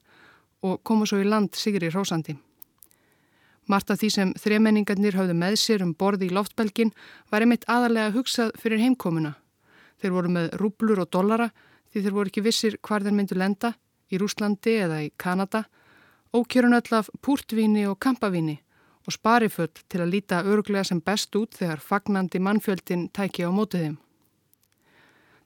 og 0.62 0.84
koma 0.86 1.08
svo 1.10 1.22
í 1.22 1.26
land 1.26 1.58
sigri 1.58 1.90
hrósandi. 1.90 2.38
Marta 3.70 3.98
því 3.98 4.10
sem 4.14 4.30
þremenningarnir 4.38 5.18
hafðu 5.18 5.36
með 5.38 5.58
sér 5.62 5.84
um 5.86 5.94
borði 5.98 6.30
í 6.30 6.34
loftbelgin 6.34 6.94
var 7.30 7.46
einmitt 7.46 7.68
aðalega 7.70 8.14
hugsað 8.16 8.54
fyrir 8.58 8.82
heimkomuna. 8.82 9.36
Þeir 10.02 10.16
voru 10.16 10.32
með 10.34 10.56
rúblur 10.62 11.04
og 11.04 11.12
dollara 11.14 11.52
því 11.90 12.04
þeir 12.06 12.16
voru 12.16 12.32
ekki 12.32 12.46
vissir 12.46 12.78
hvar 12.86 13.04
þeir 13.06 13.18
myndu 13.18 13.38
lenda, 13.38 13.74
í 14.10 14.18
Rúslandi 14.18 14.76
eða 14.86 15.04
í 15.06 15.12
Kanada, 15.18 15.64
ókjörun 16.34 16.78
öll 16.78 16.98
af 16.98 17.10
púrtvíni 17.22 17.86
og 17.90 18.00
kampavíni 18.00 18.60
og 19.08 19.16
spariföll 19.16 19.72
til 19.90 20.04
að 20.04 20.12
líta 20.14 20.44
öruglega 20.46 20.86
sem 20.86 21.02
best 21.02 21.34
út 21.36 21.58
þegar 21.58 21.82
fagnandi 21.82 22.42
mannfjöldin 22.46 23.10
tæki 23.14 23.48
á 23.48 23.50
mótið 23.50 23.86
þeim. 23.86 23.98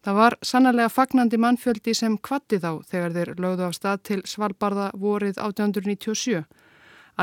Það 0.04 0.18
var 0.20 0.36
sannarlega 0.44 0.92
fagnandi 0.92 1.38
mannfjöldi 1.40 1.94
sem 1.96 2.18
kvatti 2.20 2.60
þá 2.60 2.84
þegar 2.90 3.14
þeir 3.16 3.30
lögðu 3.40 3.68
af 3.70 3.78
stað 3.78 4.02
til 4.10 4.20
Svalbardha 4.28 4.90
vorið 5.00 5.38
1897. 5.40 6.44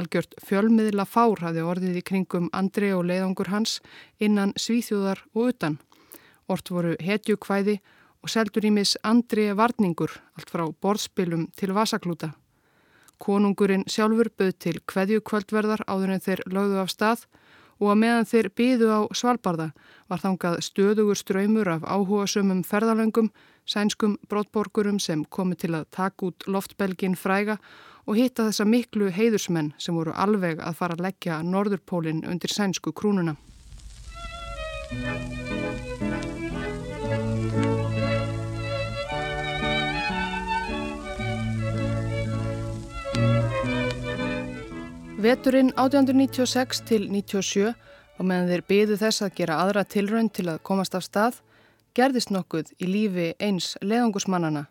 Algjört 0.01 0.37
fjölmiðla 0.47 1.05
fár 1.05 1.43
hafði 1.45 1.67
orðið 1.67 1.99
í 2.01 2.05
kringum 2.09 2.49
Andri 2.57 2.93
og 2.97 3.05
leiðangur 3.11 3.51
hans 3.53 3.81
innan 4.19 4.55
svíþjóðar 4.57 5.21
og 5.35 5.51
utan. 5.53 5.77
Ort 6.49 6.73
voru 6.73 6.95
hetjukvæði 7.05 7.81
og 8.21 8.33
seldur 8.33 8.67
í 8.69 8.73
mis 8.75 8.97
andri 9.07 9.49
varningur 9.57 10.13
allt 10.37 10.53
frá 10.53 10.67
borðspilum 10.83 11.49
til 11.57 11.75
vasaklúta. 11.77 12.33
Konungurinn 13.21 13.85
sjálfur 13.89 14.31
bauð 14.37 14.57
til 14.65 14.79
kveðju 14.89 15.21
kvöldverðar 15.29 15.85
áður 15.89 16.15
en 16.15 16.25
þeir 16.25 16.45
lögðu 16.49 16.81
af 16.81 16.93
stað 16.93 17.27
og 17.81 17.93
að 17.93 18.01
meðan 18.03 18.29
þeir 18.29 18.49
byðu 18.57 18.89
á 18.93 19.01
Svalbardha 19.17 19.69
var 20.13 20.23
þangað 20.23 20.59
stöðugur 20.65 21.19
ströymur 21.19 21.69
af 21.77 21.85
áhuga 21.85 22.27
sömum 22.29 22.63
ferðalöngum, 22.67 23.31
sænskum 23.65 24.19
brottborgurum 24.29 25.01
sem 25.01 25.25
komi 25.25 25.57
til 25.57 25.75
að 25.77 25.89
taka 25.97 26.29
út 26.29 26.49
loftbelgin 26.49 27.17
fræga 27.17 27.59
og 28.07 28.17
hitta 28.19 28.49
þessa 28.49 28.67
miklu 28.69 29.13
heiðursmenn 29.15 29.73
sem 29.79 29.97
voru 29.97 30.17
alveg 30.17 30.61
að 30.61 30.81
fara 30.81 30.97
að 30.97 31.07
leggja 31.09 31.41
Norðurpólinn 31.45 32.25
undir 32.29 32.53
sænsku 32.53 32.93
krúnuna. 32.93 33.37
Veturinn 45.21 45.69
1896 45.77 46.79
til 46.89 47.03
97 47.13 47.75
og 48.17 48.25
meðan 48.25 48.47
þeir 48.49 48.63
byðu 48.71 48.97
þess 49.03 49.25
að 49.27 49.35
gera 49.37 49.59
aðra 49.61 49.83
tilraun 49.85 50.31
til 50.33 50.47
að 50.49 50.63
komast 50.65 50.97
af 50.97 51.05
stað 51.05 51.43
gerðist 51.93 52.33
nokkuð 52.33 52.71
í 52.81 52.89
lífi 52.89 53.27
eins 53.37 53.75
leðangusmannana, 53.85 54.63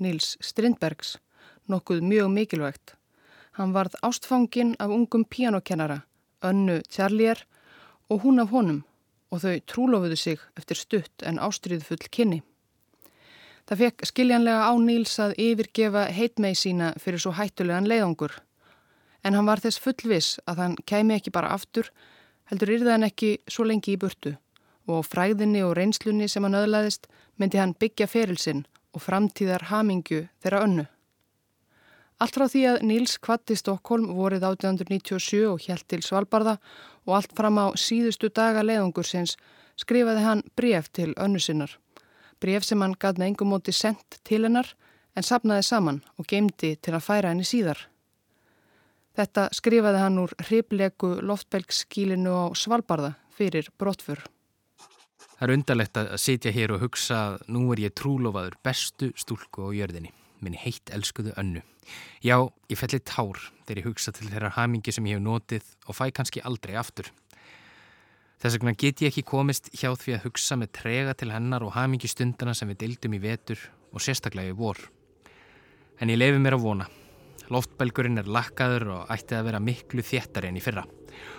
Níls 0.00 0.38
Strindbergs, 0.40 1.18
nokkuð 1.68 2.00
mjög 2.08 2.32
mikilvægt. 2.38 2.94
Hann 3.60 3.76
varð 3.76 4.00
ástfangin 4.00 4.72
af 4.80 4.96
ungum 4.96 5.28
píanokennara, 5.28 6.00
önnu 6.40 6.80
Tjarlier 6.88 7.44
og 8.08 8.24
hún 8.24 8.40
af 8.40 8.48
honum 8.48 8.82
og 9.28 9.44
þau 9.44 9.60
trúlofuðu 9.68 10.16
sig 10.16 10.40
eftir 10.56 10.80
stutt 10.80 11.28
en 11.28 11.36
ástriðfull 11.36 12.08
kynni. 12.08 12.40
Það 13.68 13.84
fekk 13.84 14.08
skiljanlega 14.08 14.72
á 14.72 14.74
Níls 14.80 15.20
að 15.20 15.36
yfirgefa 15.36 16.08
heitmei 16.08 16.54
sína 16.56 16.94
fyrir 16.96 17.20
svo 17.20 17.36
hættulegan 17.36 17.92
leiðangur 17.92 18.40
en 19.28 19.36
hann 19.36 19.48
var 19.48 19.60
þess 19.60 19.80
fullvis 19.84 20.34
að 20.48 20.62
hann 20.62 20.76
kæmi 20.88 21.18
ekki 21.18 21.32
bara 21.34 21.52
aftur, 21.52 21.90
heldur 22.48 22.72
yrði 22.78 22.94
hann 22.94 23.06
ekki 23.08 23.32
svo 23.50 23.66
lengi 23.68 23.94
í 23.94 24.00
burtu 24.00 24.34
og 24.88 25.04
á 25.04 25.08
fræðinni 25.12 25.60
og 25.66 25.74
reynslunni 25.76 26.28
sem 26.32 26.44
hann 26.46 26.56
öðlaðist 26.56 27.10
myndi 27.36 27.60
hann 27.60 27.76
byggja 27.76 28.08
ferilsinn 28.08 28.64
og 28.96 29.04
framtíðar 29.04 29.68
hamingju 29.68 30.22
þeirra 30.40 30.62
önnu. 30.64 30.86
Allt 32.18 32.34
frá 32.34 32.48
því 32.50 32.62
að 32.70 32.80
Níls 32.88 33.18
kvatti 33.22 33.54
Stokkólm 33.54 34.08
vorið 34.16 34.46
1897 34.48 35.44
og 35.46 35.60
hjælt 35.62 35.86
til 35.92 36.00
Svalbardha 36.02 36.56
og 37.06 37.12
allt 37.18 37.36
fram 37.36 37.60
á 37.62 37.66
síðustu 37.78 38.32
daga 38.34 38.64
leiðungur 38.64 39.06
sinns 39.06 39.36
skrifaði 39.78 40.24
hann 40.24 40.42
bref 40.58 40.88
til 40.90 41.12
önnu 41.14 41.38
sinnar. 41.38 41.76
Bref 42.40 42.66
sem 42.66 42.82
hann 42.82 42.96
gæt 42.98 43.20
með 43.20 43.34
engum 43.34 43.52
móti 43.52 43.74
sendt 43.76 44.18
til 44.26 44.42
hennar 44.48 44.72
en 45.14 45.26
sapnaði 45.26 45.68
saman 45.68 46.02
og 46.18 46.26
geimdi 46.26 46.74
til 46.82 46.96
að 46.96 47.06
færa 47.06 47.30
henni 47.30 47.46
síðar. 47.46 47.86
Þetta 49.18 49.48
skrifaði 49.50 49.98
hann 49.98 50.18
úr 50.22 50.32
hriplegu 50.46 51.16
loftbelgskílinu 51.26 52.30
á 52.30 52.44
Svalbardha 52.54 53.16
fyrir 53.34 53.66
brottfur. 53.74 54.20
Það 55.38 55.42
er 55.46 55.52
undarlegt 55.56 55.98
að 55.98 56.12
sitja 56.22 56.52
hér 56.54 56.76
og 56.76 56.84
hugsa 56.84 57.16
að 57.24 57.48
nú 57.50 57.64
er 57.74 57.82
ég 57.82 57.96
trúlofaður 57.98 58.54
bestu 58.62 59.08
stúlku 59.18 59.66
á 59.66 59.74
jörðinni, 59.74 60.12
minni 60.38 60.60
heitt 60.62 60.92
elskuðu 60.94 61.34
önnu. 61.38 61.64
Já, 62.22 62.36
ég 62.70 62.78
felli 62.78 63.00
tár 63.02 63.40
þegar 63.64 63.80
ég 63.80 63.88
hugsa 63.88 64.14
til 64.14 64.28
þeirra 64.28 64.52
hamingi 64.54 64.94
sem 64.94 65.08
ég 65.10 65.18
hef 65.18 65.24
notið 65.24 65.72
og 65.88 65.98
fæ 65.98 66.04
kannski 66.14 66.44
aldrei 66.46 66.76
aftur. 66.78 67.10
Þess 68.38 68.58
vegna 68.58 68.76
get 68.78 69.02
ég 69.02 69.10
ekki 69.10 69.26
komist 69.26 69.72
hjá 69.74 69.90
því 69.98 70.14
að 70.14 70.28
hugsa 70.28 70.60
með 70.60 70.72
trega 70.78 71.16
til 71.18 71.32
hennar 71.34 71.66
og 71.66 71.74
hamingi 71.74 72.10
stundana 72.10 72.54
sem 72.54 72.70
við 72.70 72.84
deildum 72.84 73.18
í 73.18 73.22
vetur 73.24 73.66
og 73.90 74.04
sérstaklega 74.04 74.54
í 74.54 74.58
vor. 74.58 74.78
En 75.98 76.10
ég 76.14 76.22
lefi 76.22 76.38
mér 76.38 76.54
að 76.54 76.66
vona. 76.68 76.90
Loftbelgurinn 77.52 78.20
er 78.20 78.28
lakkaður 78.28 78.90
og 78.94 79.12
ætti 79.14 79.36
að 79.38 79.46
vera 79.48 79.60
miklu 79.62 80.04
þéttari 80.04 80.50
enn 80.50 80.60
í 80.60 80.64
fyrra 80.64 80.84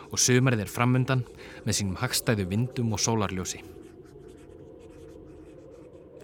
og 0.10 0.22
sumarið 0.22 0.64
er 0.64 0.72
framundan 0.72 1.22
með 1.66 1.78
sínum 1.80 2.00
hagstæðu 2.02 2.48
vindum 2.50 2.96
og 2.96 3.02
sólarljósi. 3.04 3.62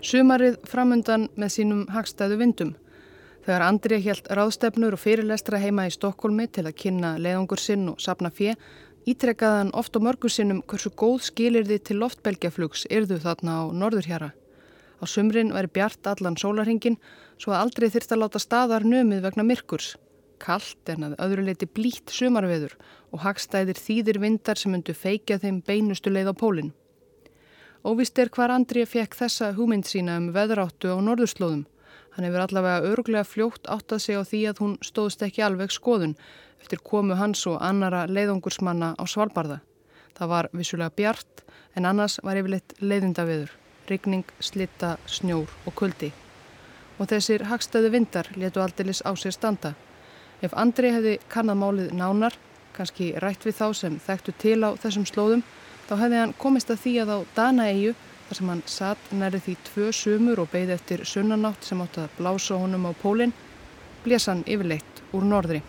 Sumarið 0.05 0.57
framundan 0.69 1.29
með 1.37 1.53
sínum 1.55 1.85
hagstæðu 1.93 2.39
vindum. 2.41 2.73
Þegar 3.45 3.65
Andrið 3.67 4.07
helt 4.07 4.27
ráðstefnur 4.37 4.97
og 4.97 5.01
fyrirlestra 5.01 5.61
heima 5.61 5.85
í 5.85 5.93
Stokkólmi 5.93 6.47
til 6.49 6.65
að 6.65 6.77
kynna 6.81 7.13
leiðungur 7.21 7.61
sinn 7.61 7.85
og 7.91 8.01
sapna 8.01 8.31
fjö, 8.33 8.55
ítrekkaði 9.05 9.61
hann 9.61 9.75
oft 9.77 9.97
á 9.97 10.01
mörgur 10.01 10.33
sinnum 10.33 10.63
hversu 10.65 10.89
góð 10.97 11.27
skilirði 11.29 11.77
til 11.85 11.99
loftbelgjaflugs 12.01 12.87
yrðu 12.89 13.21
þarna 13.21 13.61
á 13.61 13.63
norðurhjara. 13.69 14.31
Á 15.01 15.03
sumrin 15.09 15.51
væri 15.51 15.71
bjart 15.75 16.07
allan 16.07 16.37
sólarhingin 16.39 16.97
svo 17.37 17.51
að 17.51 17.65
aldrei 17.65 17.89
þyrst 17.91 18.13
að 18.15 18.21
láta 18.21 18.39
staðar 18.39 18.85
nömið 18.87 19.25
vegna 19.25 19.43
myrkurs. 19.43 19.95
Kallt 20.39 20.91
en 20.91 21.09
að 21.09 21.17
öðru 21.25 21.45
leiti 21.47 21.67
blít 21.67 22.11
sumarveður 22.11 22.75
og 23.11 23.23
hagstæðir 23.23 23.79
þýðir 23.79 24.19
vindar 24.23 24.59
sem 24.59 24.71
myndu 24.71 24.95
feikja 24.95 25.39
þeim 25.39 25.61
beinustu 25.67 26.11
leið 26.11 26.31
á 26.31 26.35
pólinn. 26.35 26.73
Óvist 27.85 28.19
er 28.19 28.31
hvar 28.33 28.53
Andrið 28.55 28.89
fekk 28.95 29.17
þessa 29.19 29.51
hugmynd 29.55 29.87
sína 29.87 30.17
um 30.19 30.31
veðráttu 30.35 30.91
á 30.91 30.97
norðurslóðum. 30.97 31.65
Hann 32.15 32.25
hefur 32.25 32.45
allavega 32.45 32.91
öruglega 32.91 33.27
fljótt 33.27 33.67
átt 33.67 33.91
að 33.91 34.03
segja 34.05 34.23
á 34.23 34.29
því 34.29 34.41
að 34.49 34.61
hún 34.63 34.77
stóðst 34.83 35.25
ekki 35.27 35.43
alveg 35.43 35.75
skoðun 35.75 36.15
eftir 36.63 36.79
komu 36.79 37.19
hans 37.19 37.43
og 37.51 37.59
annara 37.59 38.05
leiðungursmanna 38.07 38.95
á 38.95 39.03
Svalbardha. 39.03 39.59
Það 40.15 40.31
var 40.31 40.49
vissulega 40.55 40.95
bjart 40.95 41.43
en 41.75 41.85
annars 41.91 42.17
var 42.23 42.39
yfirleitt 42.39 42.77
leiðindaveður 42.79 43.53
rigning, 43.89 44.25
slitta, 44.39 44.95
snjór 45.07 45.51
og 45.65 45.75
kuldi. 45.75 46.11
Og 46.99 47.09
þessir 47.11 47.45
hagstæðu 47.49 47.91
vindar 47.91 48.29
letu 48.39 48.61
aldilis 48.63 49.03
á 49.03 49.11
sér 49.19 49.35
standa. 49.35 49.73
Ef 50.41 50.55
Andri 50.55 50.91
hefði 50.93 51.17
kannad 51.31 51.59
málið 51.59 51.93
nánar, 51.95 52.35
kannski 52.75 53.13
rætt 53.23 53.45
við 53.47 53.59
þá 53.59 53.67
sem 53.75 53.99
þekktu 53.99 54.33
til 54.39 54.59
á 54.63 54.69
þessum 54.79 55.07
slóðum, 55.07 55.43
þá 55.87 55.95
hefði 56.01 56.21
hann 56.21 56.35
komist 56.39 56.71
að 56.71 56.81
því 56.83 56.95
að 57.03 57.13
á 57.15 57.19
Danaeyju, 57.37 57.93
þar 58.27 58.39
sem 58.39 58.51
hann 58.51 58.63
satt 58.65 59.11
næri 59.13 59.39
því 59.45 59.55
tvö 59.69 59.91
sumur 59.93 60.41
og 60.43 60.51
beigði 60.51 60.75
eftir 60.75 61.05
sunnanátt 61.05 61.63
sem 61.63 61.81
átt 61.83 62.01
að 62.01 62.17
blása 62.17 62.57
honum 62.59 62.89
á 62.89 62.91
pólinn, 63.01 63.35
blés 64.03 64.27
hann 64.29 64.43
yfirleitt 64.47 65.03
úr 65.13 65.25
norðri. 65.25 65.61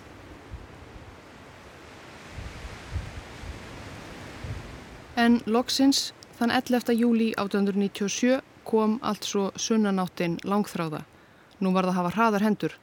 En 5.17 5.41
loksins, 5.47 6.13
þann 6.37 6.53
11. 6.53 6.93
júli 6.93 7.31
1897 7.41 8.41
kom 8.65 8.99
allt 9.03 9.25
svo 9.25 9.51
sunnanáttin 9.57 10.37
langþráða. 10.45 11.05
Nú 11.61 11.73
var 11.73 11.87
það 11.87 11.93
að 11.93 11.99
hafa 11.99 12.15
hraðar 12.17 12.45
hendur. 12.45 12.75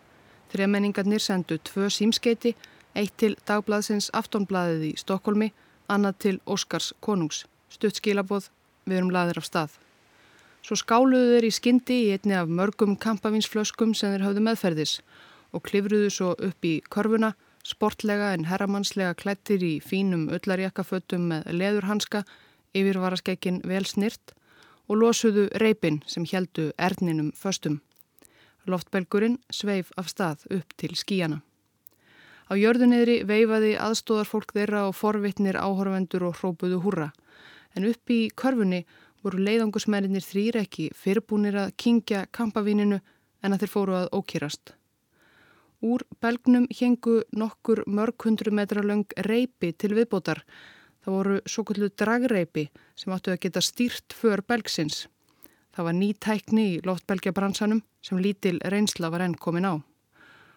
Þrejamenningarnir 0.54 1.22
sendu 1.22 1.60
tvö 1.62 1.90
símskeiti, 1.94 2.56
eitt 2.98 3.14
til 3.18 3.36
dagbladsins 3.46 4.10
Aftonbladið 4.14 4.88
í 4.90 4.92
Stokkólmi, 4.98 5.52
annað 5.90 6.18
til 6.26 6.36
Óskars 6.50 6.94
konungs. 7.02 7.44
Stutt 7.70 8.00
skilaboð, 8.02 8.50
við 8.86 9.02
erum 9.02 9.14
laðir 9.14 9.42
af 9.42 9.50
stað. 9.50 9.78
Svo 10.64 10.78
skáluðu 10.80 11.36
þeir 11.36 11.48
í 11.50 11.54
skyndi 11.54 11.98
í 12.06 12.12
einni 12.16 12.38
af 12.40 12.50
mörgum 12.50 12.96
kampavinsflöskum 12.98 13.94
sem 13.98 14.14
þeir 14.14 14.26
hafðu 14.30 14.46
meðferðis 14.48 14.94
og 15.54 15.66
klifruðu 15.68 16.10
svo 16.10 16.32
upp 16.34 16.66
í 16.66 16.78
körfuna, 16.90 17.34
sportlega 17.68 18.32
en 18.34 18.48
herramannslega 18.50 19.14
klættir 19.20 19.62
í 19.62 19.74
fínum 19.84 20.30
öllarjakkafötum 20.34 21.28
með 21.30 21.52
leðurhanska, 21.54 22.24
yfirvaraskeikin 22.74 23.62
vel 23.68 23.86
snirt 23.86 24.34
og 24.90 25.00
losuðu 25.00 25.48
reipin 25.62 26.02
sem 26.08 26.26
heldu 26.28 26.72
erninum 26.78 27.32
föstum. 27.38 27.80
Loftbelgurinn 28.68 29.40
sveif 29.52 29.92
af 29.98 30.08
stað 30.12 30.46
upp 30.52 30.76
til 30.78 30.96
skíjana. 30.96 31.42
Á 32.52 32.54
jörðunniðri 32.60 33.24
veifaði 33.28 33.74
aðstóðarfólk 33.80 34.54
þeirra 34.56 34.86
og 34.90 34.98
forvitnir 35.00 35.58
áhorfendur 35.58 36.28
og 36.28 36.38
hrópuðu 36.40 36.82
húrra. 36.84 37.10
En 37.76 37.88
upp 37.88 38.12
í 38.12 38.28
körfunni 38.36 38.84
voru 39.24 39.40
leiðangusmærinir 39.40 40.24
þrýr 40.24 40.60
ekki 40.64 40.90
fyrrbúnir 40.96 41.56
að 41.58 41.76
kingja 41.80 42.26
kampavíninu 42.36 43.00
en 43.44 43.56
að 43.56 43.64
þeir 43.64 43.74
fóru 43.74 43.98
að 43.98 44.10
ókýrast. 44.20 44.74
Úr 45.84 46.04
belgnum 46.24 46.68
hengu 46.72 47.22
nokkur 47.36 47.84
mörg 47.88 48.16
hundru 48.24 48.54
metra 48.56 48.84
löng 48.84 49.08
reipi 49.28 49.74
til 49.76 49.96
viðbótar 49.98 50.44
Það 51.04 51.16
voru 51.18 51.40
svo 51.44 51.64
kvöldu 51.68 51.90
dragreipi 52.00 52.70
sem 52.96 53.12
áttu 53.12 53.34
að 53.34 53.42
geta 53.44 53.62
stýrt 53.62 54.16
för 54.16 54.44
belgsins. 54.48 55.08
Það 55.76 55.88
var 55.88 55.96
ný 55.98 56.10
tækni 56.16 56.64
í 56.76 56.82
loftbelgjabransanum 56.86 57.82
sem 58.06 58.22
lítil 58.24 58.62
reynsla 58.72 59.10
var 59.12 59.26
enn 59.26 59.36
komin 59.36 59.68
á. 59.68 59.76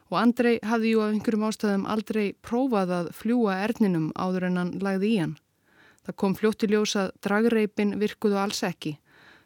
Og 0.07 0.19
Andrei 0.21 0.61
hafði 0.63 0.93
jú 0.93 1.03
af 1.03 1.15
einhverjum 1.15 1.49
ástæðum 1.49 1.89
aldrei 1.91 2.27
prófað 2.47 2.93
að 2.95 3.11
fljúa 3.19 3.57
erninum 3.65 4.13
áður 4.15 4.47
en 4.51 4.61
hann 4.61 4.73
lagði 4.79 5.11
í 5.11 5.19
hann. 5.25 5.35
Það 6.07 6.19
kom 6.23 6.37
fljótti 6.39 6.71
ljós 6.71 6.95
að 7.01 7.11
dragreipin 7.27 7.97
virkuðu 7.99 8.39
alls 8.39 8.63
ekki. 8.63 8.95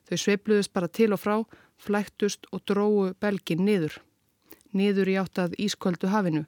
Þau 0.04 0.16
sveipluðist 0.20 0.74
bara 0.76 0.90
til 0.92 1.14
og 1.16 1.22
frá, 1.22 1.36
flæktust 1.80 2.44
og 2.52 2.66
dróu 2.68 3.14
belgin 3.16 3.64
niður. 3.64 4.02
Niður 4.76 5.08
í 5.08 5.16
áttað 5.22 5.56
ísköldu 5.56 6.12
hafinu 6.12 6.44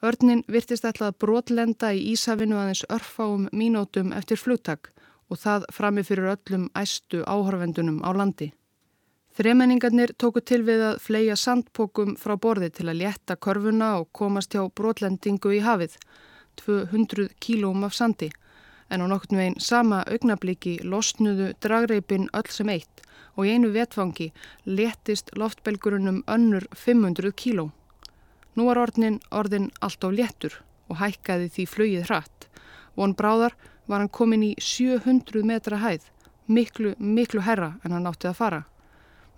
Örnin 0.00 0.40
virtist 0.48 0.86
ætlað 0.88 1.18
brotlenda 1.20 1.90
í 1.92 2.06
Ísafinu 2.14 2.56
aðeins 2.56 2.86
örfáum 2.88 3.50
mínótum 3.52 4.14
eftir 4.16 4.40
flugtak 4.40 4.94
og 5.28 5.38
það 5.42 5.66
frami 5.76 6.04
fyrir 6.08 6.30
öllum 6.32 6.70
æstu 6.80 7.20
áhörvendunum 7.28 7.98
á 8.00 8.10
landi. 8.16 8.48
Þremenningarnir 9.36 10.14
tóku 10.16 10.40
til 10.40 10.62
við 10.64 10.80
að 10.88 11.02
fleia 11.04 11.36
sandpokum 11.36 12.14
frá 12.18 12.32
borði 12.40 12.70
til 12.78 12.88
að 12.88 13.02
létta 13.02 13.36
körfuna 13.36 13.90
og 14.00 14.08
komast 14.16 14.56
hjá 14.56 14.64
brotlendingu 14.72 15.52
í 15.54 15.60
hafið, 15.62 15.98
200 16.64 17.28
kílóm 17.38 17.84
af 17.84 17.94
sandi, 17.94 18.30
en 18.88 19.04
á 19.04 19.06
nokkun 19.06 19.38
veginn 19.38 19.60
sama 19.60 20.00
augnabliki 20.08 20.78
losnuðu 20.82 21.52
dragreipin 21.60 22.30
öll 22.32 22.48
sem 22.50 22.72
eitt 22.72 23.04
og 23.36 23.44
í 23.46 23.52
einu 23.52 23.70
vetfangi 23.76 24.30
léttist 24.66 25.30
loftbelgurunum 25.36 26.24
önnur 26.26 26.66
500 26.72 27.36
kílóm. 27.36 27.70
Nú 28.56 28.66
var 28.66 28.80
orðin 28.82 29.20
orðin 29.30 29.70
allt 29.80 30.02
á 30.02 30.08
léttur 30.10 30.56
og 30.90 30.98
hækkaði 31.00 31.50
því 31.54 31.66
flögið 31.70 32.08
hratt. 32.08 32.48
Von 32.96 33.14
Bráðar 33.14 33.54
var 33.86 34.02
hann 34.02 34.10
komin 34.10 34.42
í 34.42 34.50
700 34.58 35.46
metra 35.46 35.78
hæð, 35.82 36.02
miklu, 36.46 36.94
miklu 36.98 37.44
herra 37.46 37.76
en 37.84 37.94
hann 37.94 38.10
átti 38.10 38.30
að 38.30 38.38
fara. 38.40 38.60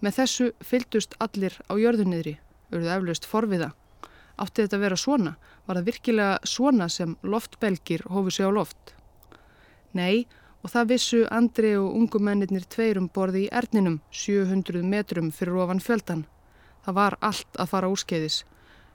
Með 0.03 0.19
þessu 0.19 0.49
fyldust 0.65 1.15
allir 1.23 1.55
á 1.71 1.79
jörðunniðri, 1.79 2.39
auðvitað 2.73 2.97
eflaust 2.97 3.29
forviða. 3.29 3.71
Átti 4.41 4.65
þetta 4.65 4.79
að 4.79 4.85
vera 4.87 4.99
svona? 4.99 5.35
Var 5.67 5.79
það 5.79 5.89
virkilega 5.91 6.49
svona 6.49 6.89
sem 6.91 7.17
loftbelgir 7.23 8.07
hófu 8.11 8.33
sig 8.33 8.49
á 8.49 8.51
loft? 8.51 8.95
Nei, 9.93 10.27
og 10.63 10.73
það 10.73 10.91
vissu 10.95 11.21
Andri 11.31 11.75
og 11.77 11.93
ungumennir 11.99 12.65
tveirum 12.71 13.11
borði 13.13 13.47
í 13.47 13.53
erninum 13.53 14.01
700 14.11 14.83
metrum 14.87 15.31
fyrir 15.35 15.59
ofan 15.63 15.83
fjöldan. 15.83 16.25
Það 16.83 16.99
var 16.99 17.19
allt 17.21 17.61
að 17.61 17.71
fara 17.71 17.91
úrskeiðis. 17.93 18.43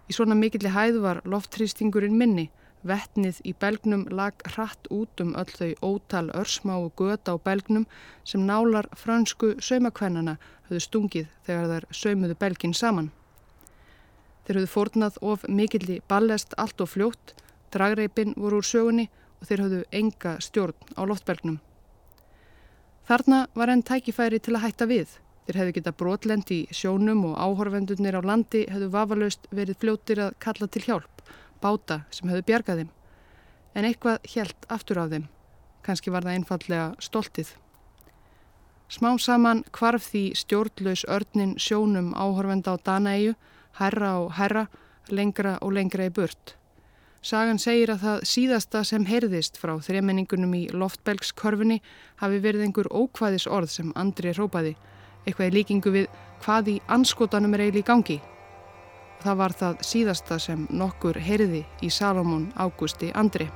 Í 0.08 0.16
svona 0.16 0.38
mikilli 0.40 0.72
hæð 0.72 1.02
var 1.04 1.18
loftrýstingurinn 1.28 2.16
minni, 2.16 2.48
vettnið 2.88 3.42
í 3.44 3.52
belgnum 3.60 4.06
lag 4.16 4.40
hratt 4.54 4.88
út 4.94 5.20
um 5.24 5.34
öll 5.36 5.52
þau 5.52 5.74
ótal 5.84 6.30
örsmá 6.32 6.78
og 6.80 6.94
göta 6.96 7.36
á 7.36 7.38
belgnum 7.44 7.84
sem 8.24 8.46
nálar 8.48 8.88
fransku 8.96 9.58
saumakvennana 9.60 10.38
höfðu 10.70 10.84
stungið 10.86 11.28
þegar 11.48 11.68
þær 11.74 11.88
saumuðu 12.02 12.40
belgin 12.40 12.78
saman. 12.78 13.12
Þeir 14.48 14.62
höfðu 14.62 14.72
fórnað 14.78 15.20
of 15.22 15.44
mikilli 15.52 16.00
ballest 16.08 16.56
allt 16.56 16.80
og 16.80 16.94
fljótt, 16.94 17.36
dragreipin 17.76 18.36
voru 18.38 18.62
úr 18.62 18.68
sögunni 18.68 19.10
og 19.42 19.50
þeir 19.50 19.64
höfðu 19.66 19.84
enga 19.92 20.38
stjórn 20.40 20.96
á 20.96 21.02
loftbelgnum. 21.04 21.60
Þarna 23.08 23.48
var 23.56 23.72
enn 23.72 23.84
tækifæri 23.84 24.40
til 24.40 24.56
að 24.56 24.70
hætta 24.70 24.88
við. 24.88 25.08
Þeir 25.48 25.62
hefðu 25.62 25.74
geta 25.78 25.92
brotlend 25.96 26.50
í 26.52 26.58
sjónum 26.76 27.22
og 27.30 27.38
áhorfendurnir 27.40 28.18
á 28.20 28.22
landi 28.28 28.66
hefðu 28.68 28.90
vafalaust 28.92 29.46
verið 29.56 29.78
fljóttir 29.80 30.20
að 30.20 30.34
kalla 30.44 30.68
til 30.68 30.82
hjálp, 30.84 31.22
báta 31.64 32.02
sem 32.12 32.28
hefðu 32.28 32.44
bjargað 32.50 32.82
þeim. 32.82 32.90
En 33.72 33.88
eitthvað 33.88 34.28
hjælt 34.28 34.68
aftur 34.68 35.00
af 35.00 35.14
þeim. 35.14 35.30
Kanski 35.88 36.12
var 36.12 36.28
það 36.28 36.36
einfallega 36.36 36.88
stoltið. 37.00 37.54
Smám 38.92 39.22
saman 39.24 39.62
kvarf 39.72 40.10
því 40.12 40.24
stjórnlaus 40.36 41.06
örnin 41.08 41.56
sjónum 41.56 42.12
áhorfenda 42.12 42.76
á 42.76 42.84
Danaeyju, 42.84 43.38
herra 43.80 44.12
og 44.26 44.36
herra, 44.36 44.66
lengra 45.08 45.56
og 45.64 45.72
lengra 45.80 46.10
í 46.10 46.12
burt. 46.12 46.58
Sagan 47.24 47.60
segir 47.60 47.96
að 47.96 48.04
það 48.04 48.28
síðasta 48.34 48.84
sem 48.84 49.08
heyrðist 49.08 49.56
frá 49.64 49.78
þremenningunum 49.80 50.60
í 50.60 50.68
loftbelgskörfunni 50.76 51.80
hafi 52.20 52.44
verið 52.44 52.68
einhver 52.68 52.92
ókvæðis 52.92 53.48
orð 53.48 53.72
sem 53.72 53.96
Andri 53.96 54.36
rópaði 54.36 54.76
eitthvað 55.28 55.52
í 55.52 55.56
líkingu 55.58 55.94
við 55.94 56.10
hvað 56.46 56.74
í 56.74 56.80
anskotanum 56.88 57.54
er 57.54 57.68
eiginlega 57.68 57.84
í 57.84 57.88
gangi. 57.92 58.20
Það 59.22 59.40
var 59.44 59.56
það 59.60 59.86
síðasta 59.92 60.40
sem 60.40 60.68
nokkur 60.70 61.18
heyrði 61.20 61.64
í 61.82 61.90
Salomón 61.94 62.52
Ágústi 62.56 63.12
Andri. 63.14 63.50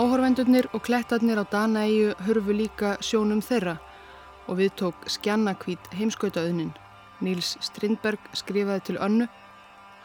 Áhorvendurnir 0.00 0.64
og 0.72 0.80
klettarnir 0.86 1.36
á 1.36 1.44
Danaeyju 1.44 2.14
hörfu 2.24 2.54
líka 2.56 2.94
sjónum 3.04 3.42
þeirra 3.44 3.74
og 4.48 4.56
við 4.56 4.70
tók 4.80 5.02
skjannakvít 5.12 5.90
heimskautaauðnin. 5.92 6.70
Níls 7.20 7.58
Strindberg 7.60 8.30
skrifaði 8.32 8.80
til 8.86 8.96
önnu, 8.96 9.26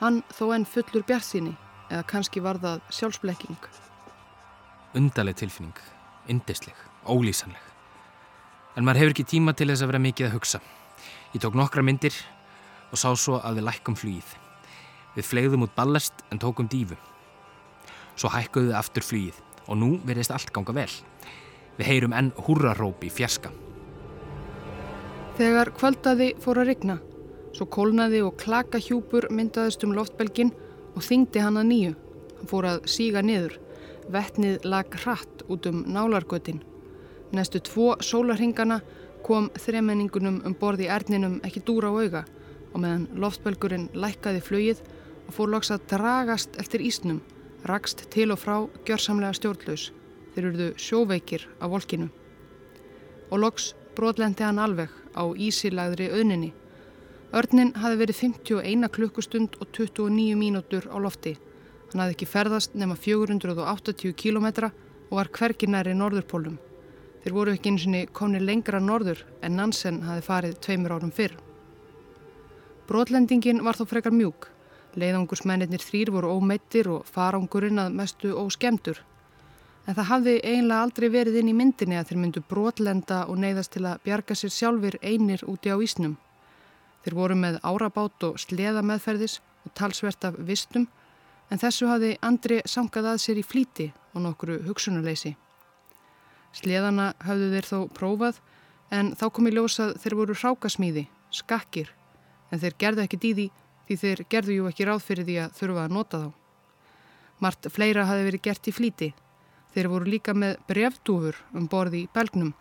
hann 0.01 0.17
þó 0.35 0.49
enn 0.57 0.67
fullur 0.67 1.05
bjartsinni 1.07 1.53
eða 1.87 2.03
kannski 2.11 2.43
var 2.43 2.59
það 2.59 2.83
sjálfsblekking. 2.97 3.55
Undarleg 4.99 5.39
tilfinning, 5.39 5.79
indisleg, 6.27 6.75
ólýsanleg. 7.07 7.63
En 8.75 8.83
maður 8.83 9.05
hefur 9.05 9.15
ekki 9.15 9.29
tíma 9.37 9.55
til 9.55 9.71
þess 9.71 9.87
að 9.87 9.93
vera 9.93 10.05
mikið 10.09 10.27
að 10.27 10.35
hugsa. 10.35 10.63
Ég 11.31 11.39
tók 11.39 11.55
nokkra 11.55 11.87
myndir 11.87 12.19
og 12.91 12.99
sá 12.99 13.13
svo 13.15 13.39
að 13.39 13.61
við 13.61 13.69
lækkum 13.71 13.95
flýið. 13.95 14.37
Við 15.15 15.31
flegðum 15.31 15.69
út 15.69 15.79
ballast 15.79 16.27
en 16.35 16.43
tókum 16.43 16.67
dífu. 16.67 16.99
Svo 18.19 18.35
hækkuðu 18.35 18.73
við 18.73 18.81
aftur 18.83 19.11
flýið 19.13 19.43
og 19.67 19.79
nú 19.81 19.91
verðist 20.05 20.33
allt 20.35 20.53
ganga 20.55 20.75
vel. 20.75 20.89
Við 21.75 21.89
heyrum 21.89 22.15
enn 22.15 22.31
húrarópi 22.47 23.11
fjerska. 23.11 23.51
Þegar 25.35 25.73
kvöldaði 25.75 26.31
fór 26.39 26.61
að 26.61 26.69
rigna, 26.71 26.99
svo 27.55 27.67
kólnaði 27.67 28.21
og 28.23 28.37
klaka 28.39 28.79
hjúpur 28.79 29.27
myndaðist 29.31 29.83
um 29.83 29.95
loftbelgin 29.95 30.53
og 30.95 31.03
þingdi 31.03 31.43
hann 31.43 31.59
að 31.59 31.69
nýju. 31.71 31.93
Hann 32.39 32.51
fór 32.51 32.67
að 32.69 32.85
síga 32.91 33.23
niður, 33.25 33.59
Vettnið 34.05 34.65
lag 34.69 34.91
hratt 35.01 35.41
út 35.49 35.65
um 35.65 35.81
nálargötin. 35.89 36.61
Næstu 37.33 37.59
tvo 37.65 37.95
sólarhingana 38.05 38.81
kom 39.25 39.49
þremenningunum 39.57 40.43
um 40.45 40.53
borði 40.59 40.89
erninum 40.93 41.39
ekki 41.47 41.63
dúra 41.65 41.89
á 41.89 41.97
auga 41.97 42.21
og 42.71 42.83
meðan 42.83 43.07
loftbelgurinn 43.17 43.87
lækkaði 43.97 44.43
flögið 44.45 44.83
og 45.25 45.33
fór 45.33 45.49
loks 45.55 45.71
að 45.73 45.87
dragast 45.89 46.59
eftir 46.61 46.83
ísnum, 46.85 47.23
rakst 47.65 48.05
til 48.13 48.31
og 48.33 48.39
frá 48.41 48.57
gjörsamlega 48.85 49.33
stjórnlaus. 49.37 49.89
Þeir 50.35 50.47
eruðu 50.49 50.67
sjóveikir 50.77 51.47
á 51.57 51.65
volkinu. 51.71 52.09
Og 53.31 53.41
loks 53.41 53.73
brotlendi 53.97 54.43
hann 54.45 54.59
alveg 54.59 54.91
á 55.15 55.23
ísilagðri 55.33 56.11
auðninni. 56.11 56.51
Örnin 57.35 57.73
hafi 57.81 57.99
verið 57.99 58.21
51 58.21 58.89
klukkustund 58.95 59.57
og 59.59 59.71
29 59.73 60.35
mínútur 60.39 60.87
á 60.91 60.97
lofti. 61.01 61.35
Hann 61.91 62.03
hafði 62.03 62.15
ekki 62.15 62.29
ferðast 62.29 62.75
nema 62.75 62.95
480 62.95 64.13
kílometra 64.13 64.71
og 65.09 65.17
var 65.19 65.31
hverginæri 65.33 65.95
norðurpólum. 65.97 66.57
Þeir 67.23 67.33
voru 67.33 67.55
ekki 67.55 67.71
eins 67.71 67.87
og 67.89 68.11
komni 68.13 68.39
lengra 68.39 68.79
norður 68.79 69.23
en 69.41 69.55
Nansen 69.57 70.03
hafi 70.05 70.21
farið 70.21 70.59
tveimur 70.61 70.93
árum 70.93 71.11
fyrr. 71.11 71.33
Brotlendingin 72.85 73.63
var 73.65 73.79
þó 73.79 73.87
frekar 73.89 74.13
mjúk. 74.13 74.51
Leiðangursmennir 74.95 75.83
þrýr 75.83 76.11
voru 76.15 76.31
ómeittir 76.37 76.87
og 76.87 77.07
farangurinn 77.11 77.81
að 77.83 77.95
mestu 77.97 78.31
óskemdur. 78.39 79.01
En 79.85 79.97
það 79.97 80.09
hafði 80.09 80.35
eiginlega 80.39 80.83
aldrei 80.85 81.07
verið 81.13 81.39
inn 81.41 81.49
í 81.51 81.55
myndinni 81.57 81.97
að 81.99 82.11
þeir 82.11 82.21
myndu 82.21 82.43
brotlenda 82.49 83.25
og 83.29 83.37
neyðast 83.41 83.75
til 83.75 83.83
að 83.85 83.99
bjarga 84.07 84.37
sér 84.39 84.53
sjálfur 84.55 84.97
einir 85.03 85.43
úti 85.51 85.69
á 85.69 85.77
ísnum. 85.77 86.15
Þeir 87.03 87.17
voru 87.19 87.35
með 87.37 87.59
árabát 87.61 88.23
og 88.25 88.39
sleða 88.41 88.81
meðferðis 88.81 89.41
og 89.65 89.75
talsvert 89.77 90.25
af 90.25 90.39
vistum 90.47 90.87
en 91.51 91.61
þessu 91.61 91.89
hafði 91.91 92.15
Andri 92.25 92.61
sangað 92.65 93.11
að 93.11 93.21
sér 93.25 93.41
í 93.41 93.45
flíti 93.45 93.91
og 94.15 94.23
nokkru 94.23 94.61
hugsunuleysi. 94.65 95.35
Sleðana 96.55 97.11
hafðu 97.19 97.51
þeir 97.51 97.69
þó 97.69 97.79
prófað 97.93 98.39
en 98.95 99.11
þá 99.19 99.27
kom 99.35 99.49
í 99.49 99.53
ljósað 99.53 99.97
þeir 100.01 100.17
voru 100.21 100.39
hrákasmíði, 100.39 101.05
skakkir, 101.35 101.91
en 102.49 102.61
þeir 102.61 102.77
gerðu 102.79 103.03
ekki 103.05 103.21
dýði 103.21 103.47
því 103.87 103.97
þeir 104.01 104.23
gerðu 104.29 104.57
jú 104.57 104.67
ekki 104.69 104.87
ráð 104.89 105.05
fyrir 105.05 105.27
því 105.27 105.37
að 105.43 105.55
þurfa 105.59 105.85
að 105.85 105.95
nota 105.97 106.21
þá. 106.23 106.27
Mart 107.43 107.67
fleira 107.71 108.05
hafi 108.09 108.27
verið 108.29 108.45
gert 108.47 108.69
í 108.69 108.73
flíti. 108.75 109.09
Þeir 109.75 109.89
voru 109.91 110.07
líka 110.07 110.33
með 110.33 110.55
brevdúfur 110.69 111.41
um 111.53 111.67
borði 111.67 112.05
í 112.05 112.11
belgnum. 112.15 112.53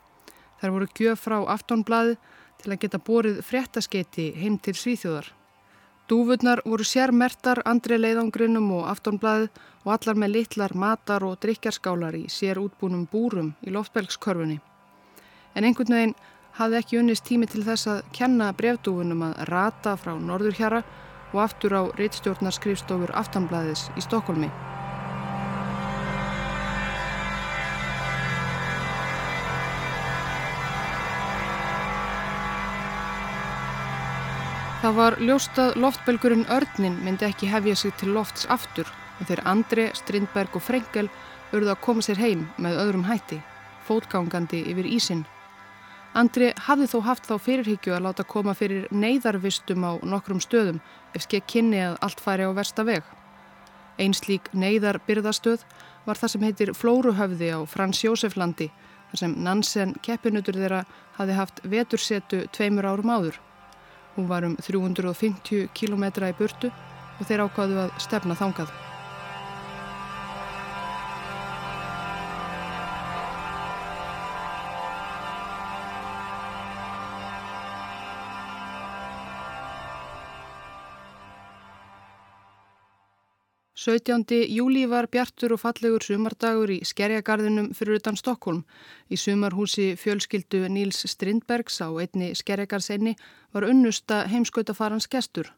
Þar 0.60 0.74
voru 0.74 0.90
gjöf 0.98 1.22
frá 1.26 1.38
aftónblaði 1.54 2.16
til 2.62 2.72
að 2.72 2.80
geta 2.82 3.00
borið 3.06 3.40
fréttaskeiti 3.46 4.32
heim 4.40 4.58
til 4.58 4.74
Svíþjóðar. 4.78 5.30
Dúfurnar 6.08 6.60
voru 6.68 6.84
sérmertar 6.84 7.62
andri 7.64 7.96
leiðangrinum 7.96 8.66
og 8.76 8.88
aftónblaðið 8.90 9.62
og 9.84 9.92
allar 9.94 10.18
með 10.20 10.34
litlar 10.34 10.74
matar 10.76 11.24
og 11.24 11.38
drikjarskálar 11.40 12.18
í 12.18 12.26
sér 12.32 12.60
útbúnum 12.60 13.06
búrum 13.08 13.54
í 13.64 13.72
loftbelgskörfunni. 13.72 14.58
En 15.54 15.64
einhvern 15.64 15.96
veginn 15.96 16.14
hafði 16.58 16.80
ekki 16.80 16.98
unnist 17.00 17.24
tími 17.24 17.48
til 17.50 17.64
þess 17.64 17.88
að 17.90 18.02
kenna 18.16 18.50
brevdúfunum 18.58 19.24
að 19.30 19.40
rata 19.48 19.94
frá 19.96 20.12
norðurhjara 20.18 20.82
og 21.34 21.42
aftur 21.42 21.74
á 21.74 21.82
reittstjórnarskrifstofur 21.98 23.10
aftónblaðis 23.18 23.88
í 23.98 24.04
Stokkólmi. 24.06 24.48
Það 34.84 34.96
var 34.98 35.14
ljóst 35.16 35.58
að 35.58 35.78
loftbelgurinn 35.80 36.44
Örnin 36.52 36.98
myndi 37.00 37.24
ekki 37.24 37.48
hefja 37.48 37.72
sig 37.74 37.94
til 37.96 38.12
lofts 38.12 38.44
aftur 38.52 38.90
og 39.16 39.30
þeir 39.30 39.40
Andri, 39.48 39.86
Strindberg 39.96 40.58
og 40.58 40.62
Frengel 40.62 41.08
urðu 41.56 41.72
að 41.72 41.80
koma 41.86 42.04
sér 42.04 42.20
heim 42.20 42.42
með 42.60 42.82
öðrum 42.82 43.06
hætti, 43.08 43.40
fótgangandi 43.88 44.60
yfir 44.68 44.84
ísin. 44.84 45.24
Andri 46.14 46.52
hafði 46.68 46.86
þó 46.92 46.98
haft 47.08 47.24
þá 47.26 47.34
fyrirhyggju 47.42 47.94
að 47.96 48.04
láta 48.04 48.24
koma 48.30 48.52
fyrir 48.54 48.84
neyðarvistum 48.94 49.82
á 49.82 49.98
nokkrum 50.06 50.38
stöðum 50.38 50.78
ef 51.10 51.24
skekk 51.26 51.48
kynni 51.50 51.80
að 51.82 51.96
allt 52.06 52.22
færi 52.22 52.46
á 52.46 52.54
versta 52.54 52.84
veg. 52.86 53.02
Einslík 53.98 54.46
neyðarbyrðastöð 54.54 55.64
var 56.06 56.20
það 56.20 56.32
sem 56.34 56.46
heitir 56.46 56.72
Flóruhöfði 56.78 57.50
á 57.50 57.58
Frans 57.66 58.04
Jóseflandi 58.06 58.70
þar 59.10 59.22
sem 59.24 59.36
Nansen 59.42 59.98
keppinutur 60.06 60.54
þeirra 60.60 60.84
hafði 61.18 61.38
haft 61.40 61.62
vetursetu 61.66 62.44
tveimur 62.54 62.86
árum 62.86 63.10
áður. 63.10 63.42
Hún 64.14 64.30
var 64.30 64.46
um 64.46 64.54
350 64.62 65.66
km 65.74 66.10
í 66.30 66.34
burtu 66.38 66.70
og 67.18 67.26
þeir 67.26 67.48
ákvaðu 67.48 67.86
að 67.88 67.94
stefna 68.06 68.38
þangað. 68.38 68.70
Sautjándi 83.84 84.46
júli 84.48 84.86
var 84.88 85.10
bjartur 85.12 85.52
og 85.52 85.60
fallegur 85.60 86.00
sumardagur 86.00 86.70
í 86.72 86.78
Skerjagarðinum 86.88 87.66
fyrir 87.76 87.98
utan 87.98 88.16
Stokkólm. 88.16 88.62
Í 89.12 89.18
sumarhúsi 89.20 89.90
fjölskyldu 90.00 90.62
Níls 90.72 91.02
Strindbergs 91.12 91.82
á 91.84 91.92
einni 91.92 92.30
Skerjagarðsenni 92.32 93.12
var 93.52 93.66
unnusta 93.68 94.22
heimskautafarans 94.32 95.04
gestur. 95.12 95.52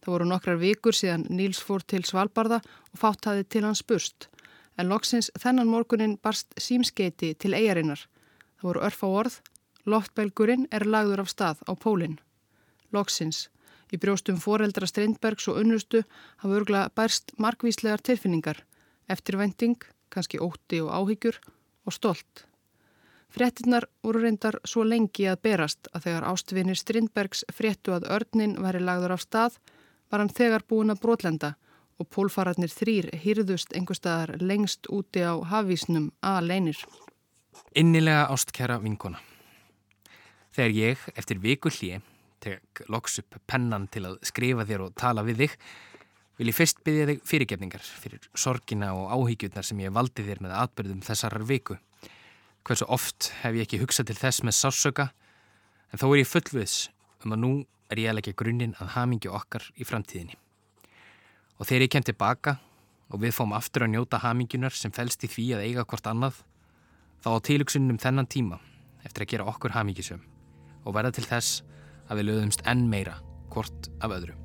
Það 0.00 0.12
voru 0.14 0.30
nokkrar 0.30 0.56
vikur 0.62 0.96
síðan 0.96 1.26
Níls 1.28 1.60
fór 1.60 1.84
til 1.84 2.00
Svalbardha 2.08 2.62
og 2.64 2.96
fáttaði 3.02 3.44
til 3.44 3.66
hans 3.68 3.84
bust. 3.84 4.30
En 4.80 4.88
loksins 4.88 5.28
þennan 5.36 5.68
morgunin 5.68 6.16
barst 6.16 6.56
símskeiti 6.56 7.34
til 7.36 7.52
eigarinnar. 7.52 8.06
Það 8.56 8.68
voru 8.70 8.86
örf 8.88 9.04
á 9.04 9.08
orð. 9.10 9.40
Loftbelgurinn 9.84 10.64
er 10.72 10.88
lagður 10.88 11.26
af 11.26 11.34
stað 11.36 11.60
á 11.68 11.76
pólinn. 11.76 12.16
Loksins. 12.88 13.50
Í 13.90 13.98
brjóstum 13.98 14.38
foreldra 14.38 14.86
Strindbergs 14.86 15.48
og 15.50 15.58
unnustu 15.62 16.04
hafa 16.42 16.60
örgla 16.60 16.84
bærst 16.94 17.32
markvíslegar 17.38 18.02
tilfinningar, 18.06 18.62
eftirvænting, 19.10 19.80
kannski 20.10 20.38
ótti 20.38 20.80
og 20.84 20.92
áhyggjur 20.94 21.40
og 21.86 21.92
stolt. 21.92 22.46
Frettinnar 23.30 23.86
voru 24.02 24.22
reyndar 24.24 24.58
svo 24.66 24.82
lengi 24.82 25.28
að 25.30 25.42
berast 25.46 25.90
að 25.94 26.06
þegar 26.06 26.28
ástvinir 26.32 26.78
Strindbergs 26.78 27.44
frettu 27.54 27.94
að 27.94 28.08
örnin 28.10 28.56
væri 28.62 28.82
lagður 28.82 29.14
af 29.14 29.22
stað 29.26 29.58
var 30.10 30.22
hann 30.22 30.32
þegar 30.34 30.66
búin 30.66 30.90
að 30.90 31.02
brotlenda 31.04 31.52
og 32.00 32.08
pólfararnir 32.10 32.72
þrýr 32.72 33.10
hýrðust 33.22 33.74
einhverstaðar 33.76 34.40
lengst 34.42 34.88
úti 34.90 35.22
á 35.22 35.38
hafísnum 35.52 36.10
að 36.24 36.46
leinir. 36.50 36.80
Innilega 37.76 38.26
ástkjara 38.34 38.80
vinkona. 38.82 39.20
Þegar 40.50 40.74
ég, 40.74 41.02
eftir 41.14 41.38
viku 41.38 41.70
hlið, 41.70 42.00
tek 42.40 42.82
loks 42.88 43.20
upp 43.22 43.38
pennan 43.50 43.86
til 43.92 44.06
að 44.08 44.18
skrifa 44.26 44.66
þér 44.68 44.86
og 44.86 44.94
tala 44.98 45.24
við 45.26 45.44
þig, 45.44 45.56
vil 46.40 46.48
ég 46.48 46.56
fyrst 46.56 46.80
byggja 46.86 47.08
þig 47.10 47.24
fyrirgefningar 47.28 47.84
fyrir 47.84 48.28
sorgina 48.32 48.94
og 48.96 49.10
áhyggjurnar 49.12 49.66
sem 49.66 49.82
ég 49.84 49.92
valdi 49.92 50.24
þér 50.24 50.40
með 50.44 50.56
atbyrðum 50.62 51.02
þessarar 51.04 51.44
viku. 51.48 51.76
Hversu 52.64 52.88
oft 52.88 53.30
hef 53.42 53.56
ég 53.56 53.66
ekki 53.66 53.80
hugsað 53.82 54.10
til 54.10 54.18
þess 54.20 54.44
með 54.44 54.56
sásöka, 54.56 55.10
en 55.92 56.00
þó 56.00 56.06
er 56.10 56.22
ég 56.22 56.30
fullviðs 56.30 56.78
um 57.24 57.36
að 57.36 57.42
nú 57.44 57.52
er 57.90 58.00
ég 58.00 58.12
að 58.12 58.20
leggja 58.20 58.38
grunninn 58.40 58.76
að 58.80 58.94
hamingju 58.96 59.32
okkar 59.36 59.66
í 59.76 59.86
framtíðinni. 59.86 60.38
Og 61.60 61.68
þegar 61.68 61.84
ég 61.84 61.92
kem 61.92 62.06
tilbaka 62.08 62.56
og 63.10 63.20
við 63.24 63.34
fáum 63.36 63.52
aftur 63.56 63.84
að 63.84 63.94
njóta 63.96 64.20
hamingjunar 64.22 64.76
sem 64.76 64.92
fælst 64.94 65.26
í 65.26 65.30
því 65.30 65.46
að 65.56 65.64
eiga 65.66 65.84
hvort 65.84 66.06
annað, 66.08 66.38
þá 67.20 67.28
á 67.36 67.38
tilugsunum 67.44 67.98
þennan 68.00 68.30
tíma 68.30 68.60
eftir 69.04 69.24
að 69.24 69.32
gera 69.34 69.48
okkur 69.50 69.74
hamingjusum 69.74 70.22
og 70.84 70.94
verða 70.96 71.12
til 71.16 71.26
þess 71.28 71.60
að 72.10 72.20
við 72.20 72.30
löðumst 72.30 72.66
enn 72.68 72.88
meira 72.90 73.16
hvort 73.50 73.90
af 74.02 74.14
öðru. 74.18 74.36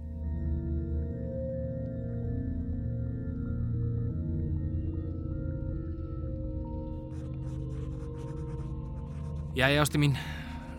Jæja 9.55 9.85
ástu 9.85 10.01
mín, 10.01 10.17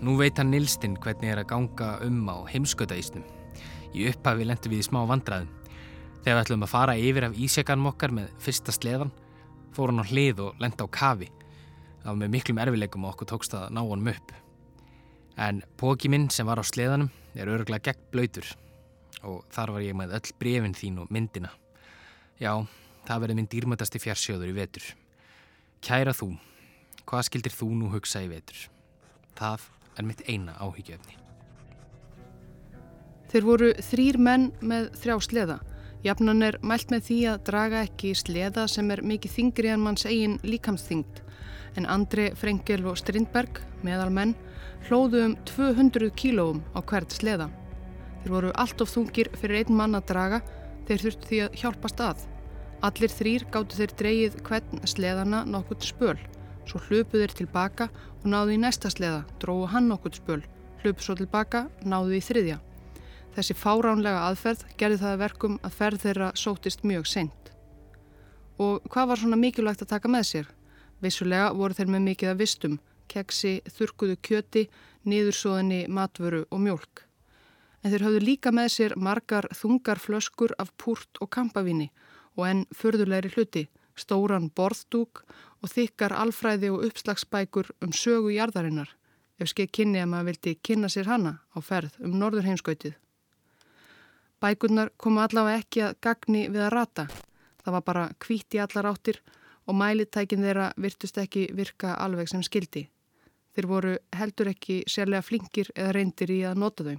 nú 0.04 0.18
veit 0.20 0.36
hann 0.36 0.50
Nilstinn 0.52 0.98
hvernig 1.00 1.30
er 1.32 1.40
að 1.40 1.48
ganga 1.48 1.94
um 2.04 2.26
á 2.28 2.44
heimskautaísnum. 2.50 3.24
Í 3.96 4.04
upphafi 4.10 4.44
lendum 4.44 4.74
við 4.74 4.82
í 4.82 4.84
smá 4.84 4.98
vandraðum. 5.08 5.48
Þegar 6.20 6.36
við 6.36 6.42
ætlum 6.42 6.66
að 6.66 6.72
fara 6.74 6.96
yfir 7.00 7.24
af 7.24 7.38
ísjakanum 7.40 7.88
okkar 7.88 8.12
með 8.12 8.34
fyrsta 8.44 8.74
sleðan, 8.76 9.14
fór 9.72 9.94
hann 9.94 10.04
á 10.04 10.10
hlið 10.10 10.42
og 10.44 10.60
lenda 10.60 10.84
á 10.84 10.92
kafi. 10.92 11.30
Það 12.02 12.10
var 12.10 12.20
með 12.20 12.34
miklum 12.36 12.60
erfileikum 12.66 13.06
og 13.06 13.14
okkur 13.14 13.30
tókst 13.32 13.56
að 13.56 13.70
ná 13.72 13.80
honum 13.80 14.12
upp. 14.12 14.36
En 15.36 15.60
póki 15.76 16.08
minn 16.08 16.30
sem 16.32 16.48
var 16.48 16.60
á 16.60 16.64
sleðanum 16.64 17.10
er 17.36 17.50
öruglega 17.52 17.92
gegn 17.92 18.08
blöytur 18.12 18.48
og 19.26 19.42
þar 19.52 19.74
var 19.74 19.84
ég 19.84 19.96
með 19.96 20.14
öll 20.16 20.32
brefin 20.40 20.76
þín 20.76 21.02
og 21.02 21.12
myndina. 21.12 21.50
Já, 22.40 22.52
það 23.04 23.22
verði 23.24 23.36
minn 23.36 23.50
dýrmötasti 23.52 24.00
fjarsjóður 24.00 24.52
í 24.52 24.56
vetur. 24.56 24.86
Kæra 25.84 26.14
þú, 26.16 26.30
hvað 27.04 27.28
skildir 27.28 27.52
þú 27.52 27.68
nú 27.76 27.92
hugsa 27.92 28.24
í 28.24 28.30
vetur? 28.32 28.66
Það 29.36 29.68
er 29.96 30.08
mitt 30.08 30.24
eina 30.28 30.56
áhyggjöfni. 30.56 31.18
Þeir 33.32 33.44
voru 33.44 33.72
þrýr 33.82 34.20
menn 34.22 34.50
með 34.62 34.92
þrjá 35.02 35.16
sleða. 35.26 35.60
Jafnan 36.06 36.44
er 36.46 36.56
mælt 36.62 36.92
með 36.92 37.08
því 37.08 37.20
að 37.32 37.44
draga 37.48 37.84
ekki 37.84 38.14
sleða 38.16 38.66
sem 38.70 38.90
er 38.94 39.02
mikið 39.02 39.36
þingri 39.36 39.72
en 39.74 39.82
manns 39.82 40.06
eigin 40.06 40.38
líkamsþyngd 40.46 41.24
en 41.76 41.88
Andri 41.92 42.30
Frengel 42.36 42.86
og 42.88 42.96
Strindberg, 43.00 43.60
meðal 43.86 44.10
menn, 44.12 44.34
hlóðu 44.88 45.22
um 45.28 45.36
200 45.48 46.10
kílóum 46.18 46.62
á 46.74 46.82
hvert 46.82 47.14
sleða. 47.14 47.48
Þeir 48.22 48.34
voru 48.34 48.54
allt 48.58 48.82
of 48.82 48.90
þungir 48.90 49.30
fyrir 49.38 49.62
einn 49.62 49.78
mann 49.78 49.98
að 49.98 50.08
draga 50.10 50.40
þeir 50.86 51.04
þurftu 51.04 51.30
því 51.30 51.40
að 51.44 51.60
hjálpast 51.60 52.02
að. 52.02 52.24
Allir 52.86 53.12
þrýr 53.12 53.46
gáttu 53.54 53.78
þeir 53.78 53.94
dreyið 54.00 54.38
hvern 54.46 54.82
sleðana 54.86 55.44
nokkurt 55.48 55.86
spöl, 55.86 56.18
svo 56.68 56.80
hlupu 56.88 57.22
þeir 57.22 57.34
tilbaka 57.40 57.88
og 58.20 58.28
náðu 58.30 58.56
í 58.56 58.60
næsta 58.62 58.90
sleða, 58.92 59.24
dróðu 59.40 59.70
hann 59.72 59.88
nokkurt 59.90 60.20
spöl, 60.20 60.42
hlupu 60.82 61.02
svo 61.02 61.16
tilbaka, 61.18 61.66
náðu 61.86 62.18
í 62.18 62.22
þriðja. 62.22 62.58
Þessi 63.36 63.56
fáránlega 63.58 64.26
aðferð 64.30 64.62
gerði 64.80 65.00
það 65.02 65.18
verkum 65.22 65.56
að 65.62 65.74
ferð 65.76 66.04
þeirra 66.06 66.28
sótist 66.40 66.84
mjög 66.88 67.08
seint. 67.10 67.50
Og 68.56 68.84
hvað 68.88 69.10
var 69.10 69.20
svona 69.20 69.40
mikilvægt 69.40 69.82
að 69.84 69.90
taka 69.90 70.08
með 70.08 70.28
sér? 70.30 70.46
Vissulega 71.04 71.50
voru 71.52 71.76
þeir 71.76 71.90
með 71.92 72.06
mikið 72.06 72.32
að 72.32 72.40
vistum, 72.40 72.78
keksi, 73.08 73.60
þurkuðu 73.66 74.16
kjöti, 74.22 74.66
niðursóðinni, 75.06 75.86
matvöru 75.88 76.44
og 76.50 76.62
mjölk. 76.62 77.04
En 77.82 77.92
þeir 77.92 78.06
hafðu 78.06 78.20
líka 78.24 78.50
með 78.50 78.68
sér 78.74 78.96
margar 78.98 79.48
þungar 79.54 80.00
flöskur 80.02 80.54
af 80.58 80.72
púrt 80.80 81.20
og 81.20 81.30
kampavíni 81.30 81.90
og 82.36 82.46
enn 82.48 82.62
förðulegri 82.74 83.30
hluti, 83.36 83.64
stóran 83.96 84.50
borðdúk 84.50 85.22
og 85.62 85.72
þykkar 85.72 86.14
alfræði 86.16 86.70
og 86.74 86.84
uppslagsbækur 86.88 87.70
um 87.84 87.94
sögu 87.96 88.34
jarðarinnar, 88.34 88.90
ef 89.40 89.52
skeið 89.52 89.72
kynni 89.78 90.02
að 90.02 90.10
maður 90.12 90.30
vildi 90.32 90.56
kynna 90.66 90.90
sér 90.92 91.10
hana 91.12 91.38
á 91.54 91.58
ferð 91.62 91.96
um 92.02 92.18
norður 92.20 92.48
heimskautið. 92.50 92.96
Bækurnar 94.40 94.90
komu 95.00 95.22
allavega 95.22 95.62
ekki 95.62 95.82
að 95.86 95.96
gagni 96.04 96.42
við 96.52 96.66
að 96.66 96.74
rata. 96.74 97.06
Það 97.64 97.76
var 97.78 97.84
bara 97.86 98.04
kvít 98.20 98.54
í 98.54 98.60
allar 98.60 98.90
áttir 98.92 99.22
og 99.66 99.74
mælitækin 99.74 100.44
þeirra 100.44 100.68
virtust 100.76 101.16
ekki 101.18 101.48
virka 101.56 101.94
alveg 101.96 102.28
sem 102.30 102.44
skildi. 102.44 102.84
Þeir 103.56 103.68
voru 103.70 103.92
heldur 104.12 104.50
ekki 104.52 104.82
sérlega 104.84 105.24
flinkir 105.24 105.70
eða 105.72 105.94
reyndir 105.96 106.32
í 106.34 106.42
að 106.44 106.58
nota 106.60 106.84
þau. 106.84 106.96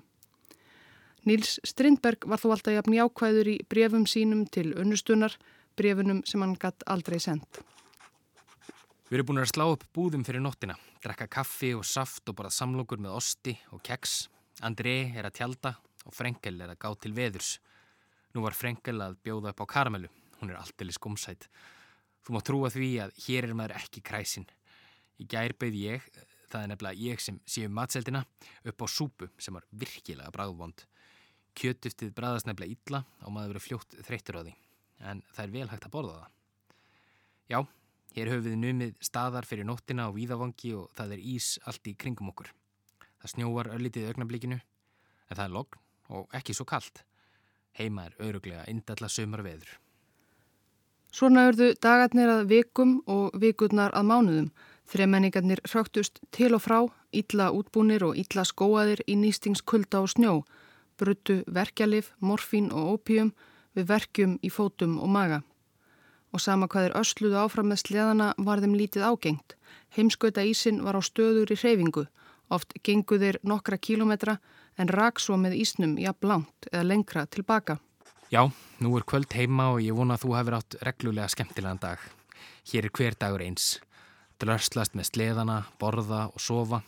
Níls 1.30 1.58
Strindberg 1.68 2.26
var 2.26 2.42
þó 2.42 2.48
alltaf 2.56 2.74
jafn 2.74 2.96
jákvæður 2.96 3.50
í 3.52 3.58
brefum 3.70 4.08
sínum 4.10 4.46
til 4.50 4.72
unnustunar, 4.80 5.36
brefunum 5.78 6.24
sem 6.26 6.42
hann 6.42 6.56
gatt 6.58 6.82
aldrei 6.90 7.20
sendt. 7.22 7.60
Við 9.08 9.20
erum 9.20 9.30
búin 9.30 9.44
að 9.44 9.52
slá 9.52 9.68
upp 9.70 9.84
búðum 9.94 10.24
fyrir 10.26 10.42
nóttina, 10.42 10.74
drekka 11.04 11.28
kaffi 11.38 11.76
og 11.78 11.86
saft 11.86 12.26
og 12.32 12.40
bara 12.40 12.50
samlokur 12.52 13.00
með 13.04 13.20
osti 13.20 13.54
og 13.76 13.84
keks. 13.86 14.16
André 14.66 14.96
er 15.14 15.30
að 15.30 15.38
tjálta 15.38 15.76
og 16.08 16.16
Frengel 16.18 16.58
er 16.64 16.74
að 16.74 16.82
gá 16.82 16.90
til 17.04 17.14
veðurs. 17.16 17.52
Nú 18.34 18.42
var 18.48 18.58
Frengel 18.58 18.98
að 19.06 19.20
bjóða 19.22 19.54
upp 19.54 19.62
á 19.62 19.66
karamellu. 19.78 20.10
Hún 20.42 20.52
er 20.52 20.58
alltaf 20.58 20.96
skumsætt. 20.98 21.48
Þú 22.26 22.34
má 22.34 22.42
trúa 22.44 22.72
því 22.74 22.90
að 23.06 23.14
hér 23.28 23.48
er 23.48 23.56
maður 23.56 23.78
ekki 23.78 24.04
kræsin. 24.04 24.48
Í 25.22 25.28
gær 25.30 25.56
beigð 25.60 25.80
ég, 25.86 26.10
það 26.52 26.64
er 26.64 26.72
nefnilega 26.72 27.04
ég 27.04 27.24
sem 27.24 27.40
séu 27.50 27.70
matseldina, 27.72 28.24
upp 28.68 28.84
á 28.84 28.88
súpu 28.88 29.30
sem 29.38 29.56
var 29.58 29.66
virkilega 29.72 30.34
bráðvond. 30.36 30.86
Kjötuftið 31.58 32.14
bræðast 32.18 32.50
nefnilega 32.50 32.76
illa 32.76 33.04
og 33.24 33.34
maður 33.36 33.56
verið 33.56 33.66
fljótt 33.68 33.98
þreyttur 34.08 34.40
á 34.40 34.42
því. 34.44 34.54
En 35.10 35.24
það 35.34 35.44
er 35.44 35.56
vel 35.56 35.72
hægt 35.72 35.88
að 35.88 35.96
borða 35.96 36.20
það. 36.20 36.30
Já, 37.48 37.60
hér 38.18 38.32
höfum 38.34 38.48
við 38.48 38.62
numið 38.62 38.96
staðar 39.10 39.48
fyrir 39.48 39.68
nóttina 39.68 40.08
á 40.08 40.16
víðavangi 40.16 40.74
og 40.78 40.94
það 40.98 41.18
er 41.18 41.26
ís 41.34 41.50
allt 41.66 41.90
í 41.90 41.96
kringum 41.96 42.32
okkur. 42.34 42.54
Það 43.18 43.34
snjóar 43.34 43.72
öllitið 43.74 44.12
augnablikinu, 44.12 44.62
en 45.28 45.36
það 45.36 45.46
er 45.46 45.56
logn 45.56 45.84
og 46.18 46.38
ekki 46.38 46.56
svo 46.56 46.68
kallt. 46.70 47.04
Heima 47.78 48.08
er 48.08 48.16
öruglega 48.24 48.66
indalla 48.72 49.10
sömur 49.12 49.44
veður. 49.46 49.70
Svona 51.14 51.48
örðu 51.50 51.72
dagarnir 51.82 52.30
að 52.30 52.50
vikum 52.52 52.98
og 53.10 53.36
vikurnar 53.42 53.94
að 53.96 54.10
mánuðum. 54.12 54.50
Þremenningarnir 54.88 55.60
hrögtust 55.68 56.22
til 56.32 56.54
og 56.56 56.64
frá, 56.64 56.80
illa 57.12 57.50
útbúnir 57.52 58.06
og 58.08 58.16
illa 58.20 58.46
skóaðir 58.48 59.02
í 59.08 59.18
nýstingskulda 59.20 60.00
og 60.04 60.14
snjó, 60.14 60.34
bruttu 60.98 61.42
verkjalif, 61.48 62.14
morfín 62.24 62.72
og 62.72 62.96
ópíum 62.96 63.34
við 63.76 63.90
verkjum 63.92 64.38
í 64.42 64.52
fótum 64.52 64.98
og 65.04 65.12
maga. 65.12 65.42
Og 66.32 66.44
sama 66.44 66.68
hvað 66.72 66.90
er 66.90 66.96
ösluðu 67.00 67.40
áfram 67.40 67.72
með 67.72 67.84
sleðana 67.84 68.30
var 68.38 68.62
þeim 68.64 68.76
lítið 68.80 69.08
ágengt. 69.08 69.56
Heimskauta 69.96 70.44
ísin 70.44 70.80
var 70.84 70.96
á 70.96 71.02
stöður 71.04 71.52
í 71.52 71.60
hreyfingu, 71.60 72.06
oft 72.50 72.74
genguðir 72.84 73.40
nokkra 73.44 73.78
kílometra 73.78 74.38
en 74.78 74.92
rak 74.92 75.20
svo 75.20 75.38
með 75.40 75.58
ísnum 75.64 75.98
jafn 76.00 76.32
langt 76.32 76.70
eða 76.72 76.88
lengra 76.88 77.26
tilbaka. 77.28 77.80
Já, 78.32 78.44
nú 78.80 78.96
er 78.98 79.08
kvöld 79.08 79.32
heima 79.36 79.72
og 79.76 79.84
ég 79.84 79.96
vona 79.96 80.16
að 80.16 80.26
þú 80.26 80.34
hefur 80.36 80.58
átt 80.60 80.80
reglulega 80.84 81.32
skemmtilegan 81.32 81.80
dag. 81.84 82.00
Hér 82.68 82.88
er 82.88 82.92
hver 82.92 83.16
dagur 83.16 83.44
eins. 83.44 83.78
Dröslast 84.38 84.94
með 84.94 85.08
sleðana, 85.10 85.62
borða 85.82 86.28
og 86.30 86.42
sofa. 86.42 86.84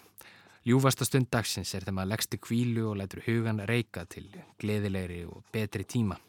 Ljúfasta 0.69 1.05
stund 1.07 1.31
dagsins 1.33 1.71
er 1.73 1.81
þegar 1.81 1.95
maður 1.97 2.11
leggst 2.11 2.35
í 2.35 2.39
kvílu 2.45 2.83
og 2.91 2.99
lætur 2.99 3.23
hugan 3.25 3.63
reyka 3.65 4.03
til 4.05 4.27
gleðilegri 4.61 5.23
og 5.25 5.41
betri 5.53 5.87
tíma. 5.87 6.19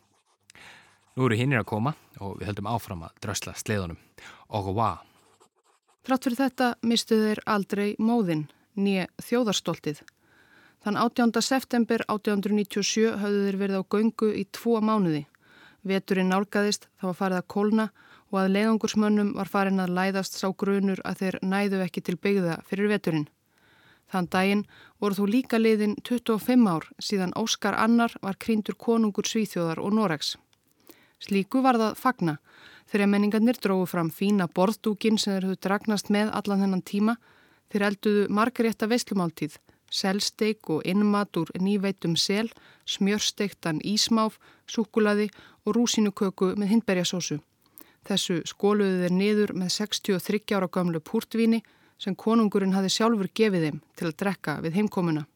Nú 1.19 1.27
eru 1.27 1.37
hinnir 1.37 1.61
að 1.61 1.69
koma 1.75 1.93
og 2.25 2.39
við 2.41 2.49
höldum 2.49 2.71
áfram 2.73 3.05
að 3.05 3.21
drösla 3.21 3.53
sleðunum. 3.61 3.99
Og 4.57 4.71
hvað? 4.71 5.03
Þrátt 6.09 6.25
fyrir 6.25 6.41
þetta 6.41 6.69
mistu 6.89 7.19
þeir 7.21 7.45
aldrei 7.45 7.89
móðin, 8.01 8.47
nýja 8.81 9.11
þjóðarstoltið. 9.21 10.01
Þann 10.81 10.97
18. 10.97 11.43
september 11.45 12.07
1897 12.09 13.19
höfðu 13.21 13.43
þeir 13.45 13.59
verið 13.61 13.83
á 13.85 13.91
göngu 13.93 14.31
í 14.33 14.47
tvo 14.49 14.81
mánuði. 14.81 15.27
Veturinn 15.85 16.33
nálgæðist, 16.33 16.89
það 16.97 17.13
var 17.13 17.19
farið 17.19 17.43
að 17.43 17.51
kólna 17.53 17.87
og 17.91 18.07
að 18.39 18.53
leiðangursmönnum 18.55 19.33
var 19.35 19.51
farin 19.51 19.83
að 19.83 19.95
læðast 19.97 20.39
sá 20.39 20.47
grunur 20.55 21.01
að 21.05 21.23
þeir 21.23 21.39
næðu 21.43 21.81
ekki 21.85 22.03
til 22.07 22.17
byggða 22.17 22.61
fyrir 22.69 22.91
veturinn. 22.93 23.27
Þann 24.11 24.29
daginn 24.31 24.63
voru 25.03 25.19
þú 25.19 25.27
líka 25.31 25.59
leiðin 25.59 25.97
25 26.07 26.69
ár 26.71 26.87
síðan 27.03 27.35
Óskar 27.39 27.79
Annar 27.79 28.15
var 28.23 28.39
krýndur 28.39 28.79
konungur 28.79 29.27
Svíþjóðar 29.27 29.83
og 29.83 29.95
Noregs. 29.95 30.37
Slíku 31.21 31.63
var 31.63 31.79
það 31.79 31.99
fagna 31.99 32.37
þegar 32.91 33.11
menningarnir 33.11 33.59
dróðu 33.59 33.87
fram 33.91 34.11
fína 34.11 34.49
borðdúkin 34.51 35.19
sem 35.19 35.35
þeir 35.35 35.51
höfðu 35.51 35.63
dragnast 35.67 36.11
með 36.11 36.33
allan 36.35 36.65
þennan 36.65 36.87
tíma 36.87 37.17
þeir 37.71 37.87
elduðu 37.91 38.25
margarétta 38.35 38.91
veslumáltíð 38.91 39.59
selsteik 39.91 40.71
og 40.71 40.87
innmat 40.87 41.37
úr 41.37 41.51
nýveitum 41.59 42.17
sel, 42.17 42.49
smjörsteiktan 42.87 43.83
ísmáf, 43.85 44.39
súkulaði 44.67 45.29
og 45.67 45.77
rúsinuköku 45.77 46.55
með 46.57 46.77
hindberjasósu. 46.77 47.41
Þessu 48.09 48.41
skóluðu 48.49 49.03
þeir 49.05 49.15
niður 49.15 49.53
með 49.61 49.75
63 49.77 50.57
ára 50.57 50.69
gamlu 50.73 51.01
púrtvíni 51.05 51.61
sem 52.01 52.17
konungurinn 52.17 52.73
hafi 52.73 52.89
sjálfur 52.95 53.29
gefið 53.37 53.67
þeim 53.67 53.81
til 53.97 54.09
að 54.09 54.17
drekka 54.23 54.57
við 54.65 54.79
heimkomuna. 54.81 55.27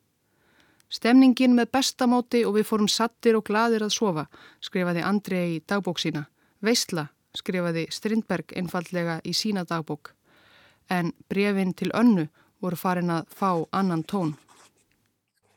Stemningin 0.95 1.57
með 1.57 1.73
bestamóti 1.75 2.45
og 2.47 2.57
við 2.59 2.69
fórum 2.69 2.89
sattir 2.89 3.37
og 3.37 3.45
gladir 3.49 3.83
að 3.85 3.93
sofa, 3.97 4.29
skrifaði 4.63 5.03
Andrei 5.05 5.57
í 5.57 5.63
dagbók 5.67 6.01
sína. 6.01 6.27
Veistla, 6.65 7.09
skrifaði 7.37 7.89
Strindberg 7.93 8.55
einfallega 8.57 9.19
í 9.27 9.35
sína 9.35 9.65
dagbók. 9.69 10.15
En 10.89 11.13
brefin 11.29 11.75
til 11.75 11.91
önnu 11.97 12.29
voru 12.63 12.79
farin 12.79 13.13
að 13.13 13.29
fá 13.35 13.51
annan 13.73 14.05
tón. 14.05 14.37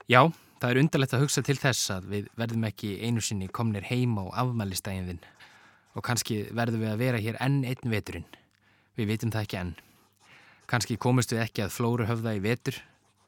Já, 0.08 0.26
það 0.60 0.70
er 0.72 0.82
undarlegt 0.82 1.16
að 1.16 1.26
hugsa 1.26 1.44
til 1.46 1.58
þess 1.60 1.92
að 1.94 2.12
við 2.12 2.30
verðum 2.40 2.68
ekki 2.68 2.96
einu 3.04 3.24
sinni 3.24 3.48
komnir 3.48 3.86
heima 3.88 4.26
á 4.32 4.44
afmælistægin 4.44 5.12
þinn 5.12 5.26
og 5.98 6.06
kannski 6.06 6.44
verðum 6.54 6.84
við 6.86 6.92
að 6.92 7.02
vera 7.02 7.22
hér 7.22 7.40
enn 7.42 7.64
einn 7.66 7.92
veturinn. 7.92 8.28
Við 8.98 9.10
vitum 9.10 9.34
það 9.34 9.48
ekki 9.48 9.60
enn. 9.62 9.74
Kannski 10.70 10.98
komist 11.02 11.34
við 11.34 11.42
ekki 11.46 11.64
að 11.66 11.74
flóru 11.74 12.06
höfða 12.06 12.36
í 12.38 12.44
vetur, 12.44 12.78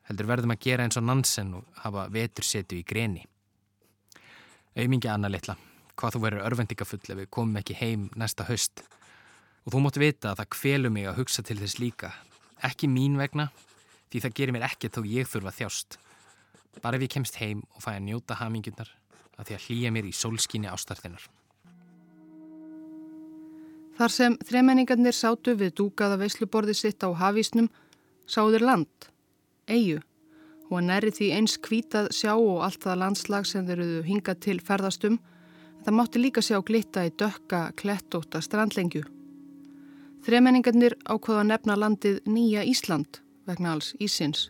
heldur 0.10 0.30
verðum 0.30 0.54
að 0.54 0.62
gera 0.66 0.86
eins 0.86 1.00
og 1.00 1.06
Nansen 1.08 1.54
og 1.58 1.82
hafa 1.86 2.06
vetursetu 2.14 2.78
í 2.78 2.86
greni. 2.86 3.24
Auðmingi 4.78 5.10
Anna 5.10 5.32
litla, 5.32 5.56
hvað 5.98 6.16
þú 6.16 6.22
verður 6.26 6.46
örvendingafull 6.50 7.02
ef 7.02 7.22
við 7.24 7.32
komum 7.34 7.58
ekki 7.62 7.78
heim 7.80 8.10
næsta 8.20 8.46
höst. 8.50 8.84
Og 9.66 9.74
þú 9.74 9.82
móttu 9.86 10.04
vita 10.04 10.34
að 10.34 10.44
það 10.44 10.52
kvelur 10.58 10.94
mig 10.94 11.10
að 11.10 11.24
hugsa 11.24 11.46
til 11.46 11.58
þess 11.62 11.82
líka. 11.82 12.14
Ekki 12.66 12.92
mín 12.92 13.18
vegna, 13.20 13.50
því 14.12 14.24
það 14.26 14.38
gerir 14.38 14.56
mér 14.56 14.68
ekkert 14.70 15.00
þó 15.00 15.04
ég 15.08 15.32
þurfa 15.32 15.56
þjást. 15.58 16.00
Bara 16.84 17.00
ef 17.00 17.08
ég 17.08 17.16
kemst 17.18 17.42
heim 17.42 17.66
og 17.74 17.84
fæ 17.84 17.96
að 17.96 18.06
njóta 18.08 18.38
hamingjurnar 18.40 18.94
að 19.40 19.50
því 19.50 19.58
að 19.58 19.68
hlýja 19.68 19.92
mér 19.96 20.10
í 20.10 20.16
sólskinni 20.16 20.70
ástarðinnar. 20.70 21.24
Þar 24.00 24.14
sem 24.16 24.36
þremenningarnir 24.48 25.16
sátu 25.16 25.58
við 25.60 25.74
dúkaða 25.76 26.22
veisluborði 26.22 26.76
sitt 26.78 27.04
á 27.04 27.12
hafísnum 27.12 27.68
sáður 28.30 28.64
land, 28.64 29.10
eigu, 29.68 30.00
og 30.72 30.86
næri 30.88 31.12
því 31.12 31.32
eins 31.36 31.58
kvítað 31.60 32.08
sjá 32.16 32.32
og 32.38 32.62
allt 32.64 32.80
það 32.86 33.02
landslag 33.04 33.50
sem 33.50 33.66
þeir 33.68 33.82
eru 33.84 34.04
hingað 34.08 34.40
til 34.46 34.60
ferðastum, 34.64 35.18
en 35.20 35.84
það 35.84 35.98
mátti 35.98 36.22
líka 36.22 36.44
sjá 36.46 36.62
glitta 36.64 37.04
í 37.10 37.12
dökka, 37.20 37.74
klettóta 37.76 38.40
strandlengju. 38.46 39.04
Þremenningarnir 40.24 40.96
ákvaða 41.04 41.44
nefna 41.52 41.76
landið 41.80 42.24
Nýja 42.28 42.64
Ísland 42.68 43.20
vegna 43.48 43.76
alls 43.76 43.94
Ísins 44.00 44.48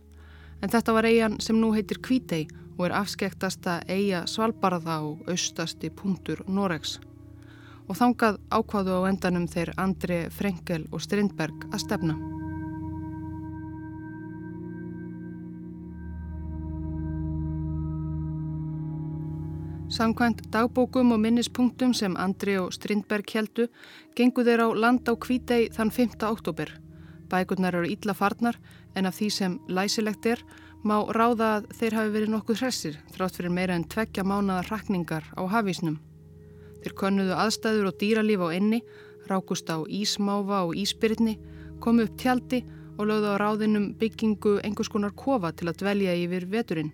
en 0.61 0.71
þetta 0.71 0.95
var 0.95 1.07
eigin 1.07 1.37
sem 1.43 1.59
nú 1.59 1.71
heitir 1.75 2.01
Kvítei 2.03 2.47
og 2.77 2.87
er 2.87 2.95
afskektasta 2.99 3.79
eiga 3.91 4.25
Svalbardha 4.27 4.99
og 5.07 5.29
austasti 5.31 5.91
punktur 5.91 6.43
Noregs. 6.47 6.99
Og 7.89 7.97
þangað 7.97 8.37
ákvaðu 8.53 8.99
á 9.01 9.09
endanum 9.09 9.47
þeir 9.49 9.73
Andri 9.81 10.19
Frenkel 10.29 10.83
og 10.93 11.01
Strindberg 11.01 11.65
að 11.73 11.81
stefna. 11.87 12.17
Samkvæmt 19.89 20.43
dagbókum 20.53 21.11
og 21.11 21.19
minnispunktum 21.19 21.95
sem 21.97 22.13
Andri 22.21 22.59
og 22.61 22.69
Strindberg 22.75 23.31
heldu 23.33 23.65
gengu 24.15 24.43
þeir 24.45 24.61
á 24.61 24.67
land 24.69 25.09
á 25.09 25.17
kvítei 25.17 25.65
þann 25.73 25.89
5. 25.89 26.21
oktober. 26.29 26.69
Bækurnar 27.29 27.73
eru 27.73 27.89
ítla 27.89 28.13
farnar 28.13 28.59
en 28.95 29.09
af 29.09 29.17
því 29.17 29.29
sem 29.33 29.57
læsilegt 29.67 30.29
er 30.29 30.43
má 30.85 31.01
ráða 31.09 31.49
að 31.57 31.71
þeir 31.79 31.97
hafi 31.97 32.13
verið 32.15 32.33
nokkuð 32.35 32.61
hressir 32.61 33.01
þrátt 33.15 33.41
fyrir 33.41 33.55
meira 33.57 33.75
en 33.75 33.89
tveggja 33.89 34.23
mánada 34.23 34.61
rakningar 34.69 35.25
á 35.33 35.41
hafísnum. 35.49 35.97
Þeir 36.83 36.95
konnuðu 37.01 37.35
aðstæður 37.35 37.91
og 37.91 37.99
dýralíf 37.99 38.43
á 38.45 38.47
enni, 38.55 38.81
rákust 39.29 39.69
á 39.69 39.77
ísmáfa 39.83 40.63
og 40.67 40.77
íspyrni, 40.79 41.37
komu 41.83 42.05
upp 42.07 42.15
tjaldi 42.19 42.63
og 42.99 43.07
lögðu 43.07 43.35
á 43.35 43.41
ráðinum 43.41 43.91
byggingu 43.99 44.59
einhvers 44.63 44.91
konar 44.91 45.15
kofa 45.15 45.51
til 45.55 45.69
að 45.71 45.79
dvelja 45.83 46.15
yfir 46.19 46.47
veturinn 46.51 46.91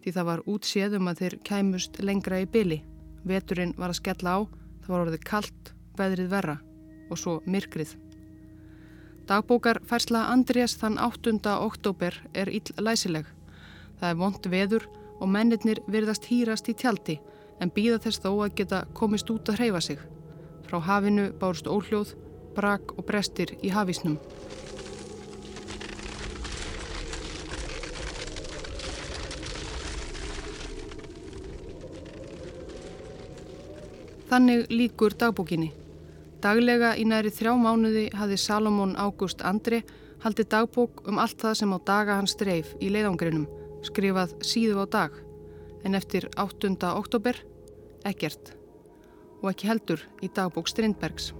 því 0.00 0.12
það 0.16 0.28
var 0.30 0.44
útséðum 0.48 1.10
að 1.10 1.20
þeir 1.20 1.36
kæmust 1.44 1.98
lengra 2.00 2.40
í 2.40 2.46
byli. 2.48 2.80
Veturinn 3.28 3.74
var 3.76 3.92
að 3.92 4.00
skella 4.00 4.36
á, 4.36 4.38
það 4.80 4.92
var 4.92 5.02
orðið 5.04 5.26
kallt, 5.28 5.72
veðrið 5.98 6.30
verra 6.32 6.56
og 7.10 7.20
svo 7.20 7.34
myrkrið. 7.44 7.92
Dagbókar 9.28 9.82
færsla 9.86 10.24
Andrés 10.32 10.74
þann 10.80 10.96
8. 10.98 11.36
oktober 11.60 12.16
er 12.34 12.48
ill 12.50 12.72
læsileg. 12.80 13.28
Það 14.00 14.08
er 14.08 14.18
vond 14.18 14.48
veður 14.50 14.88
og 15.20 15.28
mennirnir 15.28 15.82
virðast 15.86 16.26
hýrast 16.30 16.70
í 16.72 16.74
tjaldi 16.74 17.18
en 17.60 17.72
býða 17.74 18.00
þess 18.04 18.22
þó 18.24 18.30
að 18.32 18.54
geta 18.60 18.84
komist 18.96 19.30
út 19.30 19.48
að 19.52 19.60
hreyfa 19.60 19.80
sig. 19.84 20.02
Frá 20.66 20.80
hafinu 20.80 21.30
bárst 21.40 21.68
óhljóð, 21.70 22.14
brak 22.56 22.94
og 22.96 23.06
brestir 23.06 23.54
í 23.62 23.72
hafísnum. 23.74 24.18
Þannig 34.30 34.68
líkur 34.70 35.16
dagbókinni. 35.18 35.72
Daglega 36.40 36.94
í 36.96 37.02
næri 37.04 37.32
þrjá 37.34 37.56
mánuði 37.58 38.04
hafði 38.14 38.36
Salomón 38.38 38.94
Ágúst 38.96 39.42
Andri 39.44 39.82
haldið 40.22 40.50
dagbók 40.52 41.02
um 41.08 41.18
allt 41.20 41.40
það 41.40 41.56
sem 41.58 41.72
á 41.74 41.78
daga 41.90 42.16
hans 42.20 42.36
dreif 42.38 42.74
í 42.80 42.92
leiðangrinum, 42.92 43.46
skrifað 43.86 44.36
síðu 44.44 44.84
á 44.84 44.86
dag, 44.92 45.16
en 45.84 45.96
eftir 45.96 46.28
8. 46.36 46.76
oktober, 46.92 47.40
ekkert, 48.08 48.54
og 49.42 49.50
ekki 49.52 49.68
heldur 49.70 50.02
í 50.24 50.30
dagbók 50.32 50.68
Strindbergs. 50.70 51.32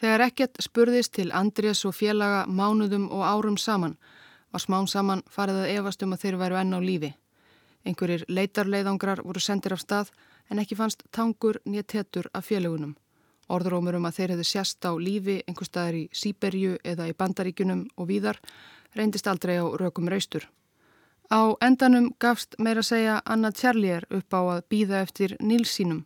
Þegar 0.00 0.22
ekkert 0.24 0.62
spurðist 0.64 1.12
til 1.18 1.28
Andrés 1.36 1.82
og 1.84 1.92
félaga 1.92 2.46
mánuðum 2.48 3.10
og 3.12 3.20
árum 3.20 3.58
saman 3.60 3.98
var 4.50 4.62
smán 4.64 4.88
saman 4.88 5.20
farið 5.28 5.60
að 5.60 5.72
efast 5.74 6.02
um 6.02 6.14
að 6.16 6.22
þeir 6.24 6.38
væru 6.40 6.56
enn 6.60 6.72
á 6.72 6.80
lífi. 6.80 7.10
Einhverjir 7.84 8.24
leitarleiðangrar 8.28 9.20
voru 9.24 9.40
sendir 9.44 9.76
af 9.76 9.84
stað 9.84 10.10
en 10.50 10.58
ekki 10.62 10.78
fannst 10.78 11.04
tangur 11.12 11.60
nýja 11.64 11.84
tettur 11.84 12.30
af 12.32 12.48
félagunum. 12.48 12.96
Orðrómur 13.50 13.98
um 13.98 14.06
að 14.06 14.16
þeir 14.18 14.32
hefðu 14.34 14.46
sérst 14.46 14.86
á 14.86 14.92
lífi 14.94 15.40
einhver 15.46 15.66
staðar 15.66 15.98
í 15.98 16.04
Sýberju 16.14 16.78
eða 16.86 17.08
í 17.10 17.16
Bandaríkunum 17.18 17.84
og 17.96 18.08
víðar 18.10 18.38
reyndist 18.94 19.26
aldrei 19.26 19.58
á 19.58 19.66
rökum 19.66 20.08
raustur. 20.10 20.46
Á 21.30 21.54
endanum 21.62 22.10
gafst 22.18 22.56
meira 22.58 22.82
að 22.82 22.90
segja 22.90 23.20
Anna 23.24 23.52
Tjarlier 23.54 24.06
upp 24.10 24.34
á 24.34 24.40
að 24.56 24.64
býða 24.70 25.02
eftir 25.04 25.36
Nilsínum, 25.38 26.04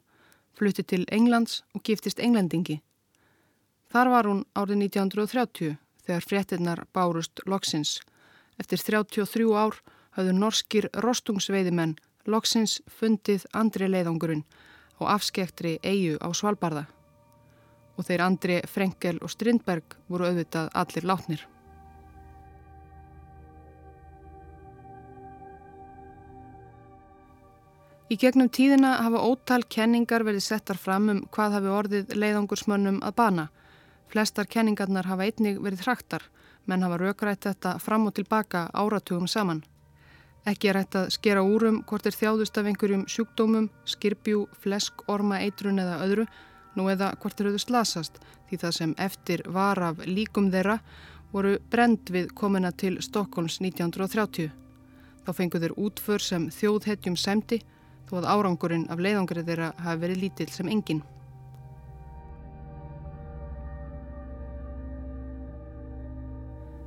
flutti 0.57 0.85
til 0.85 1.05
Englands 1.13 1.63
og 1.75 1.85
giftist 1.85 2.21
englendingi. 2.21 2.81
Þar 3.93 4.11
var 4.13 4.29
hún 4.29 4.43
árið 4.53 4.83
1930 4.89 5.77
þegar 6.05 6.27
fréttinnar 6.29 6.85
bárust 6.93 7.41
loksins. 7.47 8.01
Eftir 8.61 8.81
33 8.81 9.49
ár 9.57 9.81
hafðu 10.17 10.35
norskir 10.37 10.89
rostungsveiðimenn 10.93 11.97
loksins 12.27 12.81
fundið 12.89 13.47
andri 13.53 13.89
leiðangurinn 13.89 14.45
og 15.01 15.09
afskektri 15.11 15.79
eigu 15.83 16.19
á 16.21 16.29
Svalbardha. 16.37 16.85
Og 17.95 18.07
þeir 18.07 18.25
andri 18.25 18.61
Frenkel 18.67 19.19
og 19.23 19.31
Strindberg 19.31 19.97
voru 20.11 20.29
auðvitað 20.29 20.71
allir 20.75 21.07
látnir. 21.07 21.45
Í 28.13 28.17
gegnum 28.21 28.51
tíðina 28.53 28.99
hafa 29.03 29.23
ótal 29.25 29.63
kenningar 29.65 30.23
verið 30.27 30.45
settar 30.45 30.79
fram 30.79 31.09
um 31.11 31.21
hvað 31.35 31.59
hafi 31.59 31.71
orðið 31.79 32.17
leiðangursmönnum 32.19 33.01
að 33.03 33.15
bana 33.19 33.47
Flestar 34.15 34.47
kenningarnar 34.47 35.09
hafa 35.11 35.25
einnig 35.27 35.57
verið 35.59 35.81
hraktar, 35.89 36.23
menn 36.71 36.85
hafa 36.87 37.01
raukrætt 37.01 37.49
þetta 37.49 37.79
fram 37.83 38.05
og 38.07 38.15
tilbaka 38.15 38.69
áratugum 38.71 39.27
saman. 39.27 39.65
Ekki 40.47 40.71
er 40.71 40.79
hægt 40.79 40.95
að 41.01 41.09
skera 41.17 41.43
úrum 41.43 41.81
hvort 41.89 42.07
er 42.07 42.15
þjáðust 42.15 42.61
af 42.61 42.69
einhverjum 42.71 43.07
sjúkdómum, 43.11 43.71
skirpjú, 43.89 44.45
flesk, 44.63 45.03
orma, 45.11 45.41
eitrun 45.43 45.83
eða 45.83 45.97
öðru, 46.05 46.29
nú 46.77 46.89
eða 46.93 47.13
hvort 47.23 47.41
er 47.41 47.51
auðvist 47.51 47.73
lasast 47.73 48.21
því 48.49 48.61
það 48.63 48.77
sem 48.79 48.95
eftir 48.99 49.43
var 49.55 49.81
af 49.83 50.03
líkum 50.07 50.51
þeirra 50.53 50.79
voru 51.35 51.57
brend 51.71 52.11
við 52.15 52.31
komina 52.39 52.71
til 52.71 53.01
Stokkons 53.03 53.59
1930. 53.63 54.53
Þá 55.25 55.31
fengu 55.35 55.61
þeir 55.63 55.75
útför 55.81 56.23
sem 56.23 56.47
þjóðhetjum 56.53 57.17
semti 57.19 57.61
þó 58.09 58.21
að 58.21 58.29
árangurinn 58.35 58.87
af 58.93 59.03
leiðangrið 59.03 59.51
þeirra 59.51 59.73
hafi 59.83 60.03
verið 60.05 60.23
lítill 60.23 60.51
sem 60.53 60.71
enginn. 60.71 61.03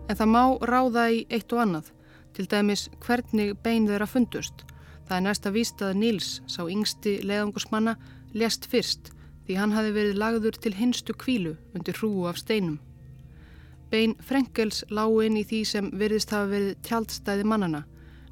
En 0.07 0.15
það 0.15 0.31
má 0.31 0.43
ráða 0.63 1.09
í 1.11 1.25
eitt 1.27 1.51
og 1.51 1.65
annað, 1.65 1.91
til 2.31 2.47
dæmis 2.47 2.85
hvernig 3.03 3.57
bein 3.63 3.89
þeirra 3.89 4.07
fundust. 4.07 4.63
Það 5.07 5.17
er 5.17 5.25
næsta 5.25 5.51
víst 5.51 5.83
að 5.83 5.99
Níls, 5.99 6.29
sá 6.47 6.61
yngsti 6.63 7.17
leðangursmanna, 7.27 7.97
lest 8.37 8.67
fyrst 8.71 9.11
því 9.47 9.55
hann 9.55 9.71
hafi 9.71 9.93
verið 9.95 10.17
lagður 10.19 10.57
til 10.59 10.73
hinstu 10.75 11.13
kvílu 11.15 11.53
undir 11.75 11.95
hrúu 11.95 12.25
af 12.27 12.39
steinum. 12.41 12.81
Bein 13.87 14.17
Frenkels 14.19 14.81
lágu 14.91 15.21
inn 15.23 15.37
í 15.39 15.45
því 15.47 15.59
sem 15.69 15.91
virðist 15.95 16.33
hafa 16.35 16.49
verið 16.51 16.73
tjaldstæði 16.83 17.45
mannana, 17.47 17.85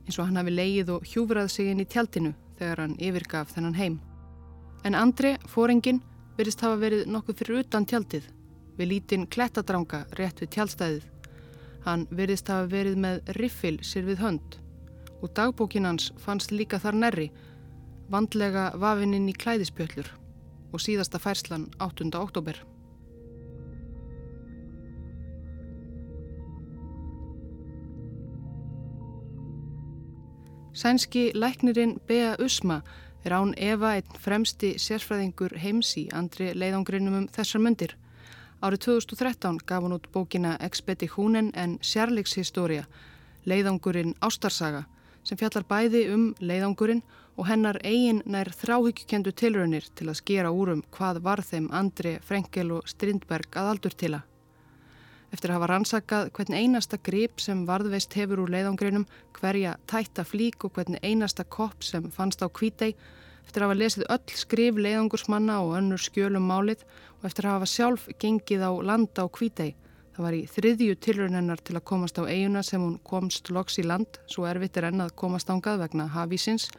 eins 0.04 0.20
og 0.20 0.28
hann 0.28 0.42
hafi 0.42 0.52
leið 0.52 0.92
og 0.98 1.06
hjúfrað 1.08 1.48
sig 1.54 1.70
inn 1.72 1.80
í 1.80 1.88
tjaldinu 1.88 2.34
þegar 2.60 2.82
hann 2.84 2.98
yfirgaf 3.00 3.54
þennan 3.56 3.78
heim. 3.80 3.96
En 4.84 4.98
Andri, 5.00 5.38
fóringin, 5.48 6.02
virðist 6.36 6.66
hafa 6.66 6.82
verið 6.84 7.08
nokkuð 7.08 7.40
fyrir 7.40 7.64
utan 7.64 7.88
tjaldið, 7.88 8.28
við 8.76 8.92
lítinn 8.92 9.26
klettadranga 9.32 10.04
rétt 10.20 10.44
við 10.44 10.52
tjaldstæðið. 10.58 11.08
Hann 11.88 12.06
verðist 12.12 12.52
hafa 12.52 12.68
verið 12.76 13.00
með 13.00 13.34
riffil 13.40 13.78
sér 13.80 14.04
við 14.10 14.20
hönd 14.20 14.60
og 15.24 15.32
dagbókin 15.32 15.88
hans 15.88 16.12
fannst 16.20 16.52
líka 16.52 16.76
þar 16.84 17.00
nærri, 17.00 17.32
vandlega 18.12 18.68
vafininn 18.76 19.32
í 19.32 19.40
klæðispjöllur 19.40 20.12
og 20.76 20.84
síðasta 20.84 21.22
færslan 21.24 21.70
8. 21.80 22.12
oktober. 22.20 22.60
Sænski 30.76 31.32
læknirinn 31.34 32.00
Bea 32.08 32.36
Usma 32.44 32.82
er 33.24 33.32
án 33.32 33.54
Eva 33.58 33.94
einn 33.96 34.18
fremsti 34.20 34.74
sérfræðingur 34.76 35.56
heims 35.58 35.94
í 35.98 36.10
andri 36.12 36.50
leiðangrinnum 36.52 37.16
um 37.22 37.30
þessar 37.32 37.64
myndir. 37.64 37.96
Árið 38.60 38.84
2013 38.90 39.62
gaf 39.66 39.84
hún 39.84 39.96
út 39.96 40.12
bókina 40.12 40.58
Expeditionen 40.60 41.54
en 41.56 41.78
sérleikshistoria, 41.82 42.84
leiðangurinn 43.46 44.18
Ástarsaga, 44.20 44.84
sem 45.24 45.40
fjallar 45.40 45.64
bæði 45.64 46.04
um 46.12 46.34
leiðangurinn 46.40 47.02
og 47.36 47.50
hennar 47.50 47.80
eigin 47.84 48.22
nær 48.26 48.50
þráhyggjukendu 48.56 49.34
tilraunir 49.36 49.90
til 49.96 50.08
að 50.10 50.20
skera 50.22 50.54
úrum 50.56 50.84
hvað 50.96 51.20
var 51.26 51.44
þeim 51.44 51.68
Andri, 51.76 52.16
Frenkel 52.24 52.72
og 52.78 52.88
Strindberg 52.88 53.58
að 53.60 53.72
aldur 53.74 53.98
tila. 54.00 54.22
Eftir 55.36 55.52
að 55.52 55.58
hafa 55.58 55.70
rannsakað 55.74 56.30
hvern 56.38 56.56
einasta 56.56 56.98
grip 57.04 57.42
sem 57.44 57.66
varðveist 57.68 58.14
hefur 58.16 58.46
úr 58.46 58.54
leiðangurinnum, 58.54 59.08
hverja 59.36 59.76
tætta 59.90 60.24
flík 60.24 60.64
og 60.64 60.78
hvern 60.78 61.00
einasta 61.04 61.44
kopp 61.44 61.84
sem 61.84 62.08
fannst 62.14 62.46
á 62.46 62.48
kvítei, 62.48 62.94
eftir 63.44 63.64
að 63.64 63.68
hafa 63.68 63.80
lesið 63.82 64.06
öll 64.16 64.38
skrif 64.40 64.80
leiðangursmanna 64.80 65.58
og 65.66 65.76
önnur 65.82 66.02
skjölum 66.02 66.48
málið 66.48 66.86
og 67.20 67.28
eftir 67.28 67.50
að 67.50 67.58
hafa 67.58 67.72
sjálf 67.74 68.08
gengið 68.22 68.64
á 68.64 68.72
landa 68.80 69.26
á 69.26 69.28
kvítei. 69.28 69.76
Það 70.16 70.24
var 70.24 70.36
í 70.38 70.46
þriðju 70.48 70.96
tilrönennar 71.04 71.60
til 71.60 71.76
að 71.76 71.88
komast 71.92 72.16
á 72.16 72.24
eiguna 72.24 72.62
sem 72.64 72.80
hún 72.80 72.96
komst 73.04 73.52
loks 73.52 73.76
í 73.82 73.84
land, 73.84 74.22
svo 74.32 74.48
erfitt 74.48 74.78
er 74.80 74.88
enn 74.88 75.04
að 75.04 75.18
komast 75.20 75.52
ángað 75.52 75.82
vegna 75.84 76.08
hafísins. 76.16 76.70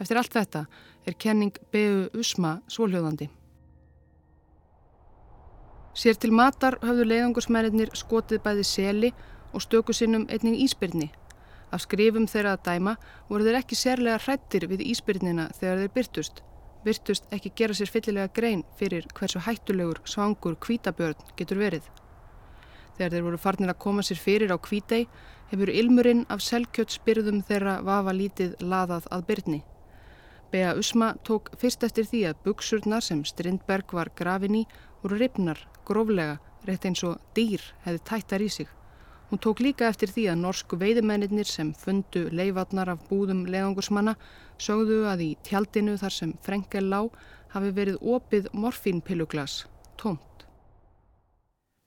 Eftir 0.00 0.18
allt 0.20 0.34
þetta 0.34 0.66
er 1.08 1.16
kenning 1.16 1.56
B.U. 1.72 2.08
Usma 2.20 2.58
svóljóðandi. 2.68 3.30
Sér 5.96 6.18
til 6.20 6.34
matar 6.36 6.76
hafðu 6.82 7.06
leiðangusmennir 7.08 7.94
skotið 7.96 8.42
bæði 8.44 8.64
seli 8.68 9.12
og 9.56 9.62
stöku 9.64 9.94
sinnum 9.96 10.26
einning 10.28 10.58
íspyrni. 10.60 11.08
Af 11.72 11.86
skrifum 11.86 12.26
þeirra 12.28 12.52
að 12.56 12.66
dæma 12.66 12.92
voru 13.30 13.46
þeir 13.46 13.56
ekki 13.62 13.78
sérlega 13.80 14.20
hrættir 14.20 14.66
við 14.68 14.84
íspyrnina 14.92 15.48
þegar 15.56 15.80
þeir 15.80 15.94
byrtust. 15.94 16.42
Byrtust 16.84 17.32
ekki 17.32 17.54
gera 17.56 17.74
sér 17.74 17.90
fyllilega 17.90 18.34
grein 18.36 18.64
fyrir 18.76 19.08
hversu 19.16 19.40
hættulegur 19.42 20.02
svangur 20.04 20.58
kvítabjörn 20.60 21.32
getur 21.38 21.62
verið. 21.64 21.88
Þegar 22.98 23.16
þeir 23.16 23.24
voru 23.30 23.40
farnir 23.40 23.72
að 23.72 23.80
koma 23.86 24.04
sér 24.04 24.20
fyrir 24.20 24.52
á 24.52 24.60
kvítei 24.60 25.06
hefur 25.48 25.72
ilmurinn 25.72 26.26
af 26.28 26.44
selkjöttsbyrðum 26.44 27.40
þeirra 27.48 27.80
vafa 27.88 28.12
lítið 28.12 28.54
laðað 28.60 29.08
að 29.10 29.26
byrni. 29.32 29.62
Bea 30.56 30.72
Usma 30.74 31.14
tók 31.20 31.50
fyrst 31.60 31.82
eftir 31.84 32.06
því 32.08 32.20
að 32.30 32.38
buksurnar 32.46 33.04
sem 33.04 33.18
Strindberg 33.28 33.90
var 33.92 34.08
grafin 34.16 34.54
í 34.56 34.62
voru 35.02 35.18
ripnar, 35.20 35.58
gróflega, 35.84 36.38
rétt 36.64 36.86
eins 36.88 37.02
og 37.04 37.20
dýr 37.36 37.60
hefði 37.84 38.00
tættar 38.08 38.44
í 38.46 38.48
sig. 38.54 38.70
Hún 39.28 39.42
tók 39.44 39.60
líka 39.60 39.90
eftir 39.90 40.14
því 40.14 40.24
að 40.32 40.40
norsku 40.46 40.80
veiðmennir 40.80 41.50
sem 41.50 41.74
fundu 41.76 42.24
leifatnar 42.32 42.94
af 42.94 43.04
búðum 43.10 43.44
leðangursmanna 43.52 44.16
sögðu 44.56 45.02
að 45.12 45.26
í 45.26 45.30
tjaldinu 45.44 46.00
þar 46.00 46.18
sem 46.22 46.34
Frenkel 46.40 46.88
lá 46.88 47.02
hafi 47.52 47.76
verið 47.76 48.00
opið 48.16 48.48
morfínpilluglas, 48.56 49.66
tómt. 50.00 50.48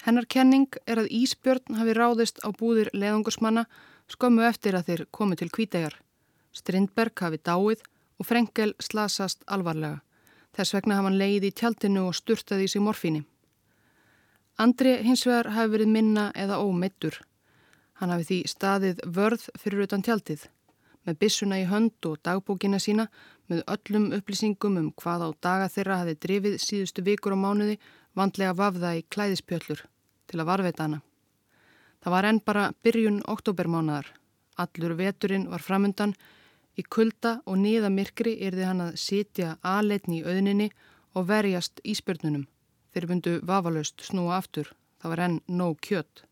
Hennar 0.05 0.29
kenning 0.29 0.69
er 0.85 1.01
að 1.01 1.09
Ísbjörn 1.23 1.81
hafi 1.81 1.97
ráðist 1.97 2.45
á 2.45 2.53
búðir 2.53 2.93
leðangursmanna 2.93 3.65
skömmu 4.13 4.45
eftir 4.45 4.77
að 4.77 4.91
þeir 4.91 5.07
komi 5.09 5.41
til 5.41 5.49
kvítegar. 5.49 6.03
Strindberg 6.53 7.17
hafi 7.17 7.41
dáið 7.41 7.89
og 8.19 8.27
Frenkel 8.27 8.75
slasast 8.83 9.43
alvarlega. 9.47 10.01
Þess 10.55 10.75
vegna 10.75 10.99
hafa 10.99 11.09
hann 11.09 11.19
leið 11.19 11.49
í 11.49 11.55
tjaldinu 11.55 12.07
og 12.09 12.17
sturtaði 12.17 12.67
í 12.67 12.71
sig 12.71 12.83
morfíni. 12.83 13.23
Andri 14.59 14.97
hins 15.05 15.23
vegar 15.27 15.53
hafi 15.55 15.71
verið 15.71 15.91
minna 15.93 16.29
eða 16.35 16.59
ómeittur. 16.59 17.21
Hann 17.99 18.11
hafi 18.11 18.25
því 18.27 18.39
staðið 18.53 19.03
vörð 19.15 19.45
fyrir 19.59 19.85
utan 19.85 20.03
tjaldið, 20.03 20.41
með 21.07 21.19
bissuna 21.21 21.59
í 21.61 21.67
hönd 21.69 22.07
og 22.09 22.19
dagbókina 22.27 22.79
sína, 22.79 23.07
með 23.47 23.63
öllum 23.71 24.09
upplýsingum 24.17 24.77
um 24.81 24.89
hvað 24.99 25.23
á 25.25 25.29
daga 25.47 25.69
þeirra 25.71 26.01
hafi 26.01 26.17
drifið 26.25 26.57
síðustu 26.63 27.05
vikur 27.07 27.37
og 27.37 27.41
mánuði 27.43 27.77
vandlega 28.19 28.57
vafða 28.57 28.97
í 28.99 29.05
klæðispjöllur 29.07 29.85
til 30.29 30.41
að 30.41 30.49
varveita 30.51 30.85
hana. 30.85 30.99
Það 32.03 32.15
var 32.15 32.27
enn 32.29 32.41
bara 32.45 32.65
byrjun 32.83 33.23
oktobermánaðar. 33.27 34.11
Allur 34.59 34.95
veturinn 34.99 35.47
var 35.51 35.63
framundan, 35.63 36.13
í 36.79 36.85
kulda 36.95 37.39
og 37.45 37.59
niða 37.59 37.91
myrkri 37.91 38.37
erði 38.47 38.65
hann 38.69 38.85
að 38.85 38.97
sitja 39.01 39.57
aðleitni 39.65 40.21
í 40.21 40.25
auðninni 40.25 40.69
og 41.17 41.27
verjast 41.29 41.81
íspjörnunum. 41.83 42.47
Þeir 42.93 43.07
bundu 43.09 43.35
vafalaust 43.45 44.01
snúa 44.07 44.39
aftur, 44.39 44.71
það 45.01 45.13
var 45.13 45.23
enn 45.27 45.39
nóg 45.47 45.79
kjött. 45.85 46.23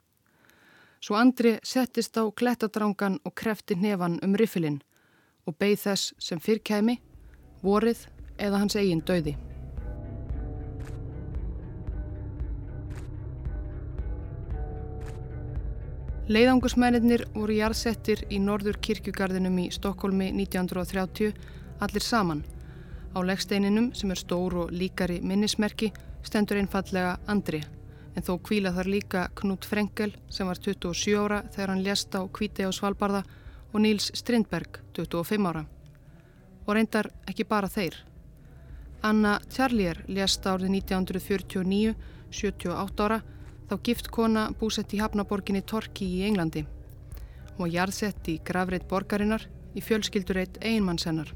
Svo 1.03 1.17
Andri 1.19 1.57
settist 1.63 2.17
á 2.17 2.25
klettadrangan 2.27 3.19
og 3.23 3.35
krefti 3.37 3.77
nefan 3.77 4.17
um 4.25 4.35
riffilinn 4.39 4.81
og 5.47 5.55
beigð 5.61 5.83
þess 5.85 6.13
sem 6.19 6.41
fyrr 6.43 6.63
kemi, 6.63 6.97
vorið 7.63 8.07
eða 8.37 8.63
hans 8.63 8.75
eigin 8.75 9.05
döði. 9.05 9.37
Leiðangusmennir 16.27 17.21
voru 17.31 17.55
jarðsettir 17.55 18.25
í 18.27 18.37
norður 18.43 18.81
kirkjugarðinum 18.83 19.61
í 19.63 19.69
Stokkólmi 19.71 20.25
1930 20.35 21.37
allir 21.79 22.03
saman. 22.03 22.41
Á 23.15 23.23
leggsteininum 23.23 23.93
sem 23.95 24.11
er 24.11 24.19
stór 24.19 24.57
og 24.65 24.73
líkari 24.75 25.21
minnismerki 25.23 25.93
stendur 26.27 26.59
einfallega 26.59 27.13
Andri 27.31 27.61
en 28.17 28.25
þó 28.27 28.33
kvíla 28.43 28.73
þar 28.75 28.89
líka 28.91 29.21
Knút 29.39 29.69
Frenkel 29.69 30.17
sem 30.27 30.49
var 30.49 30.59
27 30.59 31.15
ára 31.15 31.39
þegar 31.53 31.71
hann 31.71 31.85
lést 31.85 32.19
á 32.19 32.21
Kvíti 32.27 32.67
á 32.67 32.75
Svalbardha 32.75 33.23
og 33.71 33.79
Níls 33.85 34.09
Strindberg 34.11 34.81
25 34.99 35.47
ára. 35.47 35.63
Og 36.67 36.75
reyndar 36.75 37.07
ekki 37.23 37.47
bara 37.47 37.71
þeir. 37.71 37.95
Anna 38.99 39.37
Tjarlier 39.47 40.03
lést 40.11 40.43
árið 40.43 40.75
1949, 40.81 41.95
78 42.35 43.07
ára, 43.07 43.21
þá 43.67 43.75
gift 43.83 44.11
kona 44.13 44.47
búsett 44.59 44.93
í 44.95 45.01
Hafnaborginni 45.01 45.61
Torki 45.67 46.07
í 46.19 46.23
Englandi. 46.27 46.63
Hún 47.57 47.65
var 47.65 47.73
jarðsett 47.73 48.27
í 48.31 48.37
gravreit 48.45 48.87
borgarinnar 48.87 49.47
í 49.75 49.83
fjölskyldureit 49.83 50.59
einmannsennar. 50.61 51.33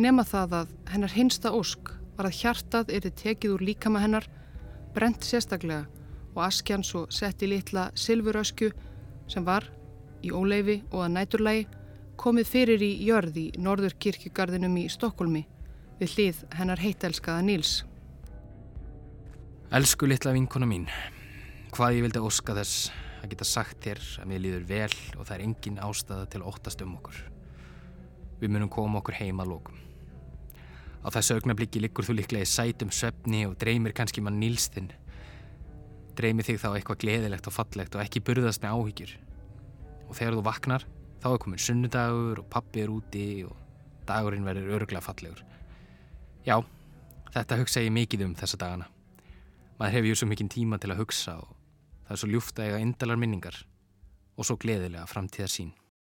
Nema 0.00 0.24
það 0.24 0.54
að 0.60 0.76
hennar 0.92 1.16
hinsta 1.16 1.52
ósk 1.56 1.90
var 2.16 2.28
að 2.28 2.38
hjartað 2.42 2.94
erði 2.96 3.10
tekið 3.22 3.56
úr 3.56 3.66
líkama 3.70 4.02
hennar 4.04 4.28
brent 4.94 5.26
sérstaklega 5.26 5.86
og 6.34 6.42
askjan 6.46 6.84
svo 6.86 7.06
sett 7.10 7.42
í 7.42 7.50
litla 7.50 7.90
silfuröskju 7.98 8.70
sem 9.30 9.44
var 9.46 9.66
í 10.22 10.32
óleifi 10.32 10.80
og 10.90 11.04
að 11.04 11.14
næturlægi 11.16 11.68
komið 12.20 12.50
fyrir 12.50 12.82
í 12.84 12.90
jörð 13.06 13.38
í 13.40 13.46
norður 13.58 13.96
kirkjugarðinum 14.04 14.76
í 14.82 14.88
Stokkólmi 14.92 15.46
við 16.00 16.16
hlið 16.16 16.42
hennar 16.56 16.80
heitelskaða 16.80 17.44
Níls. 17.46 17.80
Elsku 19.70 20.08
litla 20.10 20.32
vinkona 20.34 20.66
mín, 20.66 20.88
hvað 21.70 21.92
ég 21.94 22.02
vildi 22.02 22.18
óska 22.26 22.56
þess 22.56 22.88
að 23.20 23.28
geta 23.30 23.46
sagt 23.46 23.84
þér 23.84 24.00
að 24.18 24.26
mér 24.26 24.42
líður 24.42 24.64
vel 24.66 24.96
og 25.14 25.28
það 25.28 25.34
er 25.36 25.44
engin 25.44 25.78
ástæða 25.86 26.24
til 26.32 26.40
að 26.40 26.48
óttast 26.50 26.82
um 26.82 26.96
okkur. 26.96 27.20
Við 28.40 28.50
munum 28.50 28.72
koma 28.74 28.98
okkur 28.98 29.20
heima 29.20 29.46
að 29.46 29.52
lókum. 29.52 29.78
Á 31.06 31.08
þessu 31.14 31.38
augnabliki 31.38 31.84
liggur 31.84 32.02
þú 32.02 32.18
líklega 32.18 32.48
í 32.48 32.50
sætum 32.50 32.90
söfni 32.90 33.44
og 33.46 33.54
dreymir 33.62 33.94
kannski 33.94 34.26
mann 34.26 34.42
nýlstinn. 34.42 34.90
Dreymir 36.18 36.50
þig 36.50 36.58
þá 36.66 36.70
eitthvað 36.72 37.02
gleðilegt 37.06 37.46
og 37.46 37.58
fallegt 37.60 37.94
og 37.94 38.02
ekki 38.02 38.26
burðast 38.26 38.66
með 38.66 38.74
áhyggjur. 38.74 39.16
Og 40.10 40.14
þegar 40.18 40.40
þú 40.40 40.46
vaknar, 40.50 40.92
þá 41.22 41.30
er 41.30 41.42
komin 41.46 41.68
sunnudagur 41.70 42.42
og 42.42 42.50
pappi 42.50 42.82
er 42.82 42.90
úti 42.90 43.28
og 43.46 43.54
dagurinn 44.10 44.50
verður 44.50 44.80
örglega 44.82 45.06
fallegur. 45.12 45.46
Já, 46.42 46.58
þetta 47.36 47.62
hugsa 47.62 47.86
ég 47.86 47.94
mikið 47.94 48.32
um 48.32 48.40
þessa 48.42 48.66
dagana. 48.66 48.96
Maður 49.80 49.94
hefur 49.96 50.18
svo 50.20 50.26
mikinn 50.28 50.50
tíma 50.52 50.76
til 50.76 50.90
að 50.92 50.98
hugsa 51.00 51.38
og 51.40 51.54
það 52.04 52.12
er 52.12 52.18
svo 52.20 52.28
ljúft 52.28 52.58
að 52.60 52.66
eiga 52.66 52.80
indalar 52.84 53.16
minningar 53.16 53.56
og 54.36 54.44
svo 54.44 54.58
gleðilega 54.60 55.06
framtíðar 55.08 55.52
sín. 55.52 55.70